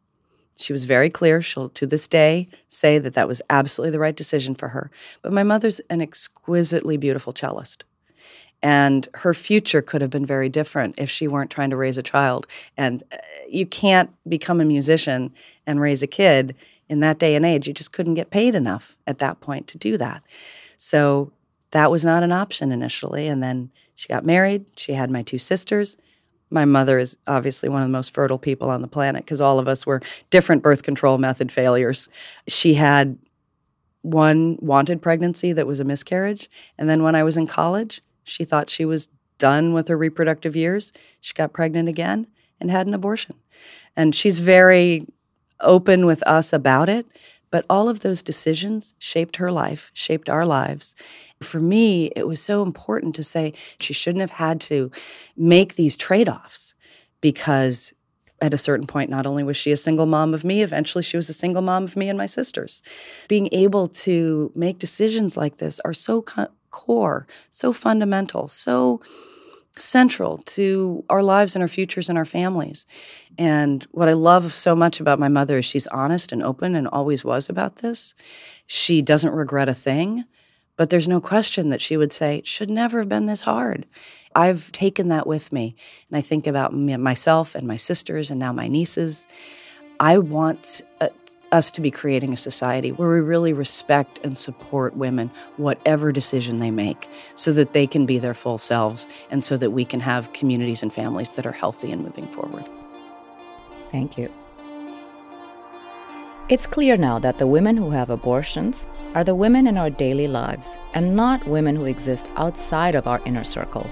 She 0.57 0.73
was 0.73 0.85
very 0.85 1.09
clear. 1.09 1.41
She'll 1.41 1.69
to 1.69 1.85
this 1.85 2.07
day 2.07 2.47
say 2.67 2.97
that 2.97 3.13
that 3.13 3.27
was 3.27 3.41
absolutely 3.49 3.91
the 3.91 3.99
right 3.99 4.15
decision 4.15 4.55
for 4.55 4.69
her. 4.69 4.89
But 5.21 5.33
my 5.33 5.43
mother's 5.43 5.79
an 5.89 6.01
exquisitely 6.01 6.97
beautiful 6.97 7.33
cellist. 7.33 7.83
And 8.63 9.07
her 9.13 9.35
future 9.35 9.83
could 9.83 10.01
have 10.01 10.09
been 10.09 10.25
very 10.25 10.49
different 10.49 10.95
if 10.97 11.11
she 11.11 11.27
weren't 11.27 11.51
trying 11.51 11.69
to 11.69 11.77
raise 11.77 11.97
a 11.97 12.03
child. 12.03 12.47
And 12.75 13.03
uh, 13.11 13.17
you 13.47 13.67
can't 13.67 14.09
become 14.27 14.59
a 14.59 14.65
musician 14.65 15.31
and 15.67 15.79
raise 15.79 16.01
a 16.01 16.07
kid 16.07 16.55
in 16.89 16.99
that 17.01 17.19
day 17.19 17.35
and 17.35 17.45
age. 17.45 17.67
You 17.67 17.73
just 17.73 17.91
couldn't 17.91 18.15
get 18.15 18.31
paid 18.31 18.55
enough 18.55 18.97
at 19.05 19.19
that 19.19 19.39
point 19.41 19.67
to 19.67 19.77
do 19.77 19.97
that. 19.97 20.23
So 20.77 21.33
that 21.71 21.91
was 21.91 22.05
not 22.05 22.23
an 22.23 22.31
option 22.31 22.71
initially. 22.71 23.27
And 23.27 23.43
then 23.43 23.71
she 23.95 24.07
got 24.07 24.25
married. 24.25 24.65
She 24.77 24.93
had 24.93 25.11
my 25.11 25.21
two 25.21 25.37
sisters. 25.37 25.97
My 26.49 26.63
mother 26.63 26.97
is 26.97 27.17
obviously 27.27 27.67
one 27.67 27.81
of 27.81 27.87
the 27.87 27.91
most 27.91 28.13
fertile 28.13 28.39
people 28.39 28.69
on 28.69 28.81
the 28.81 28.87
planet 28.87 29.25
because 29.25 29.41
all 29.41 29.59
of 29.59 29.67
us 29.67 29.85
were 29.85 30.01
different 30.29 30.63
birth 30.63 30.83
control 30.83 31.17
method 31.17 31.51
failures. 31.51 32.09
She 32.47 32.75
had 32.75 33.17
one 34.01 34.57
wanted 34.61 35.01
pregnancy 35.01 35.51
that 35.51 35.67
was 35.67 35.81
a 35.81 35.83
miscarriage. 35.83 36.49
And 36.77 36.89
then 36.89 37.03
when 37.03 37.15
I 37.15 37.23
was 37.23 37.35
in 37.35 37.47
college, 37.47 38.01
she 38.23 38.45
thought 38.45 38.69
she 38.69 38.85
was 38.85 39.09
done 39.37 39.73
with 39.73 39.89
her 39.89 39.97
reproductive 39.97 40.55
years. 40.55 40.93
She 41.19 41.33
got 41.33 41.53
pregnant 41.53 41.89
again 41.89 42.27
and 42.59 42.71
had 42.71 42.87
an 42.87 42.93
abortion. 42.93 43.35
And 43.95 44.15
she's 44.15 44.39
very 44.39 45.05
open 45.59 46.05
with 46.05 46.25
us 46.27 46.53
about 46.53 46.87
it. 46.87 47.05
But 47.49 47.65
all 47.69 47.89
of 47.89 48.01
those 48.01 48.21
decisions 48.21 48.93
shaped 48.99 49.37
her 49.37 49.51
life, 49.51 49.91
shaped 49.93 50.29
our 50.29 50.45
lives. 50.45 50.95
For 51.41 51.59
me, 51.59 52.11
it 52.15 52.27
was 52.27 52.41
so 52.41 52.61
important 52.61 53.15
to 53.15 53.23
say 53.23 53.53
she 53.79 53.93
shouldn't 53.93 54.21
have 54.21 54.31
had 54.31 54.59
to 54.61 54.91
make 55.35 55.75
these 55.75 55.95
trade 55.95 56.27
offs 56.27 56.73
because 57.21 57.93
at 58.41 58.53
a 58.53 58.57
certain 58.57 58.85
point, 58.85 59.09
not 59.09 59.25
only 59.25 59.43
was 59.43 59.57
she 59.57 59.71
a 59.71 59.77
single 59.77 60.05
mom 60.05 60.33
of 60.33 60.43
me, 60.43 60.61
eventually 60.61 61.03
she 61.03 61.17
was 61.17 61.29
a 61.29 61.33
single 61.33 61.61
mom 61.61 61.83
of 61.83 61.95
me 61.95 62.07
and 62.07 62.17
my 62.17 62.27
sisters. 62.27 62.83
Being 63.27 63.49
able 63.51 63.87
to 63.87 64.51
make 64.55 64.77
decisions 64.77 65.35
like 65.35 65.57
this 65.57 65.79
are 65.79 65.93
so 65.93 66.21
co- 66.21 66.51
core, 66.69 67.25
so 67.49 67.73
fundamental, 67.73 68.47
so 68.47 69.01
central 69.79 70.39
to 70.39 71.03
our 71.09 71.23
lives 71.23 71.55
and 71.55 71.61
our 71.61 71.67
futures 71.67 72.09
and 72.09 72.17
our 72.17 72.25
families. 72.25 72.85
And 73.37 73.85
what 73.91 74.09
I 74.09 74.13
love 74.13 74.53
so 74.53 74.75
much 74.75 74.99
about 74.99 75.19
my 75.19 75.27
mother 75.27 75.59
is 75.59 75.65
she's 75.65 75.87
honest 75.87 76.31
and 76.31 76.43
open 76.43 76.75
and 76.75 76.87
always 76.87 77.23
was 77.23 77.49
about 77.49 77.77
this. 77.77 78.13
She 78.65 79.01
doesn't 79.01 79.33
regret 79.33 79.69
a 79.69 79.73
thing, 79.73 80.25
but 80.75 80.89
there's 80.89 81.07
no 81.07 81.21
question 81.21 81.69
that 81.69 81.81
she 81.81 81.97
would 81.97 82.13
say, 82.13 82.37
it 82.37 82.47
should 82.47 82.69
never 82.69 82.99
have 82.99 83.09
been 83.09 83.25
this 83.25 83.41
hard. 83.41 83.85
I've 84.35 84.71
taken 84.71 85.07
that 85.09 85.25
with 85.25 85.51
me. 85.51 85.75
And 86.09 86.17
I 86.17 86.21
think 86.21 86.45
about 86.45 86.73
myself 86.73 87.55
and 87.55 87.67
my 87.67 87.77
sisters 87.77 88.29
and 88.29 88.39
now 88.39 88.53
my 88.53 88.67
nieces. 88.67 89.27
I 89.99 90.19
want 90.19 90.81
uh, 91.01 91.09
us 91.51 91.71
to 91.71 91.81
be 91.81 91.91
creating 91.91 92.33
a 92.33 92.37
society 92.37 92.91
where 92.91 93.09
we 93.09 93.19
really 93.19 93.53
respect 93.53 94.19
and 94.23 94.37
support 94.37 94.95
women, 94.95 95.31
whatever 95.57 96.11
decision 96.11 96.59
they 96.59 96.71
make, 96.71 97.07
so 97.35 97.51
that 97.53 97.73
they 97.73 97.87
can 97.87 98.05
be 98.05 98.19
their 98.19 98.33
full 98.33 98.57
selves 98.57 99.07
and 99.29 99.43
so 99.43 99.57
that 99.57 99.71
we 99.71 99.85
can 99.85 99.99
have 99.99 100.33
communities 100.33 100.83
and 100.83 100.91
families 100.91 101.31
that 101.31 101.45
are 101.45 101.51
healthy 101.51 101.91
and 101.91 102.03
moving 102.03 102.27
forward. 102.27 102.65
Thank 103.89 104.17
you. 104.17 104.33
It's 106.49 106.67
clear 106.67 106.95
now 106.95 107.19
that 107.19 107.39
the 107.39 107.47
women 107.47 107.75
who 107.75 107.89
have 107.91 108.09
abortions 108.09 108.85
are 109.13 109.23
the 109.23 109.35
women 109.35 109.67
in 109.67 109.77
our 109.77 109.89
daily 109.89 110.27
lives 110.27 110.77
and 110.93 111.15
not 111.15 111.45
women 111.45 111.75
who 111.75 111.85
exist 111.85 112.29
outside 112.37 112.95
of 112.95 113.05
our 113.05 113.21
inner 113.25 113.43
circle. 113.43 113.89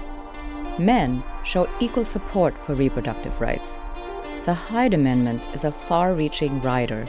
Men 0.78 1.22
show 1.44 1.68
equal 1.80 2.04
support 2.04 2.56
for 2.64 2.74
reproductive 2.74 3.40
rights. 3.40 3.78
The 4.46 4.54
Hyde 4.54 4.94
Amendment 4.94 5.42
is 5.52 5.64
a 5.64 5.72
far 5.72 6.14
reaching 6.14 6.60
rider 6.62 7.06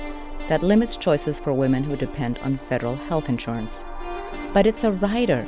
that 0.47 0.63
limits 0.63 0.97
choices 0.97 1.39
for 1.39 1.53
women 1.53 1.83
who 1.83 1.95
depend 1.95 2.39
on 2.39 2.57
federal 2.57 2.95
health 2.95 3.29
insurance. 3.29 3.83
But 4.53 4.65
it's 4.65 4.83
a 4.83 4.91
rider. 4.91 5.45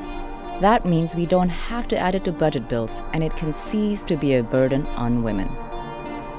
That 0.60 0.86
means 0.86 1.16
we 1.16 1.26
don't 1.26 1.50
have 1.50 1.88
to 1.88 1.98
add 1.98 2.16
it 2.16 2.26
to 2.26 2.32
budget 2.32 2.68
bills 2.68 3.02
and 3.14 3.24
it 3.24 3.36
can 3.38 3.54
cease 3.54 4.04
to 4.06 4.18
be 4.18 4.36
a 4.36 4.44
burden 4.44 4.86
on 4.88 5.24
women. 5.24 5.50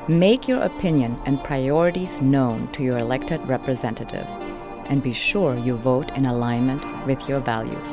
Make 0.08 0.48
your 0.48 0.60
opinion 0.62 1.18
and 1.24 1.42
priorities 1.42 2.20
known 2.20 2.68
to 2.72 2.82
your 2.82 2.98
elected 2.98 3.40
representative 3.48 4.28
and 4.86 5.02
be 5.02 5.12
sure 5.12 5.54
you 5.56 5.76
vote 5.76 6.16
in 6.16 6.26
alignment 6.26 6.84
with 7.06 7.28
your 7.28 7.40
values. 7.40 7.88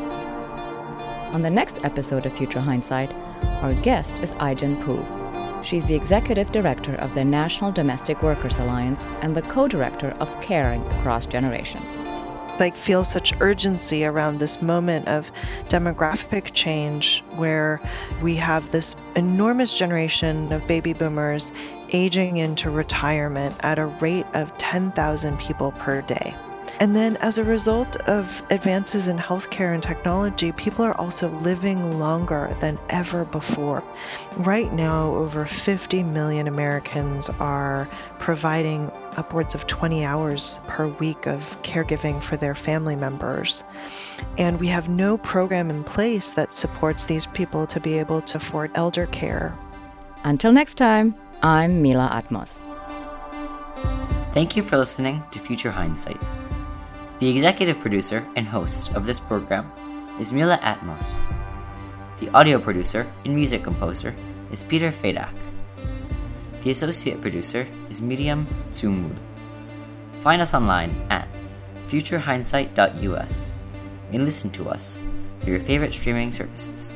On 1.33 1.41
the 1.41 1.49
next 1.49 1.83
episode 1.85 2.25
of 2.25 2.33
Future 2.33 2.59
Hindsight, 2.59 3.13
our 3.61 3.73
guest 3.75 4.19
is 4.19 4.33
Ai-jen 4.33 4.81
Poo 4.83 5.16
She's 5.63 5.87
the 5.87 5.95
executive 5.95 6.51
director 6.51 6.95
of 6.95 7.13
the 7.13 7.25
National 7.25 7.71
Domestic 7.71 8.21
Workers 8.23 8.57
Alliance 8.57 9.05
and 9.21 9.35
the 9.35 9.41
co 9.41 9.67
director 9.67 10.11
of 10.19 10.39
Caring 10.39 10.85
Across 10.87 11.25
Generations. 11.25 12.03
I 12.59 12.71
feel 12.71 13.03
such 13.03 13.33
urgency 13.39 14.03
around 14.03 14.39
this 14.39 14.61
moment 14.61 15.07
of 15.07 15.31
demographic 15.69 16.53
change 16.53 17.23
where 17.35 17.79
we 18.23 18.35
have 18.35 18.71
this 18.71 18.95
enormous 19.15 19.77
generation 19.77 20.51
of 20.51 20.67
baby 20.67 20.93
boomers 20.93 21.51
aging 21.91 22.37
into 22.37 22.69
retirement 22.69 23.55
at 23.61 23.79
a 23.79 23.85
rate 23.85 24.25
of 24.33 24.55
10,000 24.57 25.37
people 25.39 25.71
per 25.73 26.01
day. 26.01 26.33
And 26.79 26.95
then, 26.95 27.17
as 27.17 27.39
a 27.39 27.43
result 27.43 27.95
of 28.01 28.43
advances 28.51 29.07
in 29.07 29.17
healthcare 29.17 29.73
and 29.73 29.81
technology, 29.81 30.51
people 30.51 30.85
are 30.85 30.95
also 30.99 31.29
living 31.39 31.97
longer 31.97 32.55
than 32.61 32.77
ever 32.89 33.25
before. 33.25 33.83
Right 34.37 34.71
now, 34.73 35.15
over 35.15 35.45
50 35.47 36.03
million 36.03 36.47
Americans 36.47 37.29
are 37.39 37.89
providing 38.19 38.91
upwards 39.15 39.55
of 39.55 39.65
20 39.65 40.05
hours 40.05 40.59
per 40.67 40.87
week 40.87 41.25
of 41.25 41.59
caregiving 41.63 42.21
for 42.21 42.37
their 42.37 42.53
family 42.53 42.95
members. 42.95 43.63
And 44.37 44.59
we 44.59 44.67
have 44.67 44.87
no 44.87 45.17
program 45.17 45.71
in 45.71 45.83
place 45.83 46.29
that 46.31 46.53
supports 46.53 47.05
these 47.05 47.25
people 47.25 47.65
to 47.67 47.79
be 47.79 47.97
able 47.97 48.21
to 48.21 48.37
afford 48.37 48.69
elder 48.75 49.07
care. 49.07 49.57
Until 50.23 50.51
next 50.51 50.75
time, 50.75 51.15
I'm 51.41 51.81
Mila 51.81 52.09
Atmos. 52.13 52.61
Thank 54.33 54.55
you 54.55 54.61
for 54.61 54.77
listening 54.77 55.23
to 55.31 55.39
Future 55.39 55.71
Hindsight. 55.71 56.21
The 57.19 57.29
executive 57.33 57.79
producer 57.79 58.23
and 58.35 58.45
host 58.45 58.93
of 58.93 59.07
this 59.07 59.19
program 59.19 59.71
is 60.21 60.31
Mila 60.31 60.59
Atmos. 60.61 61.17
The 62.19 62.29
audio 62.29 62.59
producer 62.59 63.09
and 63.25 63.33
music 63.33 63.63
composer 63.63 64.13
is 64.51 64.63
Peter 64.63 64.91
Fadak. 64.91 65.33
The 66.61 66.69
associate 66.69 67.19
producer 67.19 67.65
is 67.89 68.01
Miriam 68.01 68.45
Tsumul. 68.69 69.17
Find 70.21 70.43
us 70.43 70.53
online 70.53 70.93
at 71.09 71.27
futurehindsight.us 71.89 73.53
and 74.13 74.23
listen 74.23 74.51
to 74.51 74.69
us 74.69 75.01
through 75.41 75.57
your 75.57 75.65
favorite 75.65 75.95
streaming 75.95 76.31
services. 76.31 76.93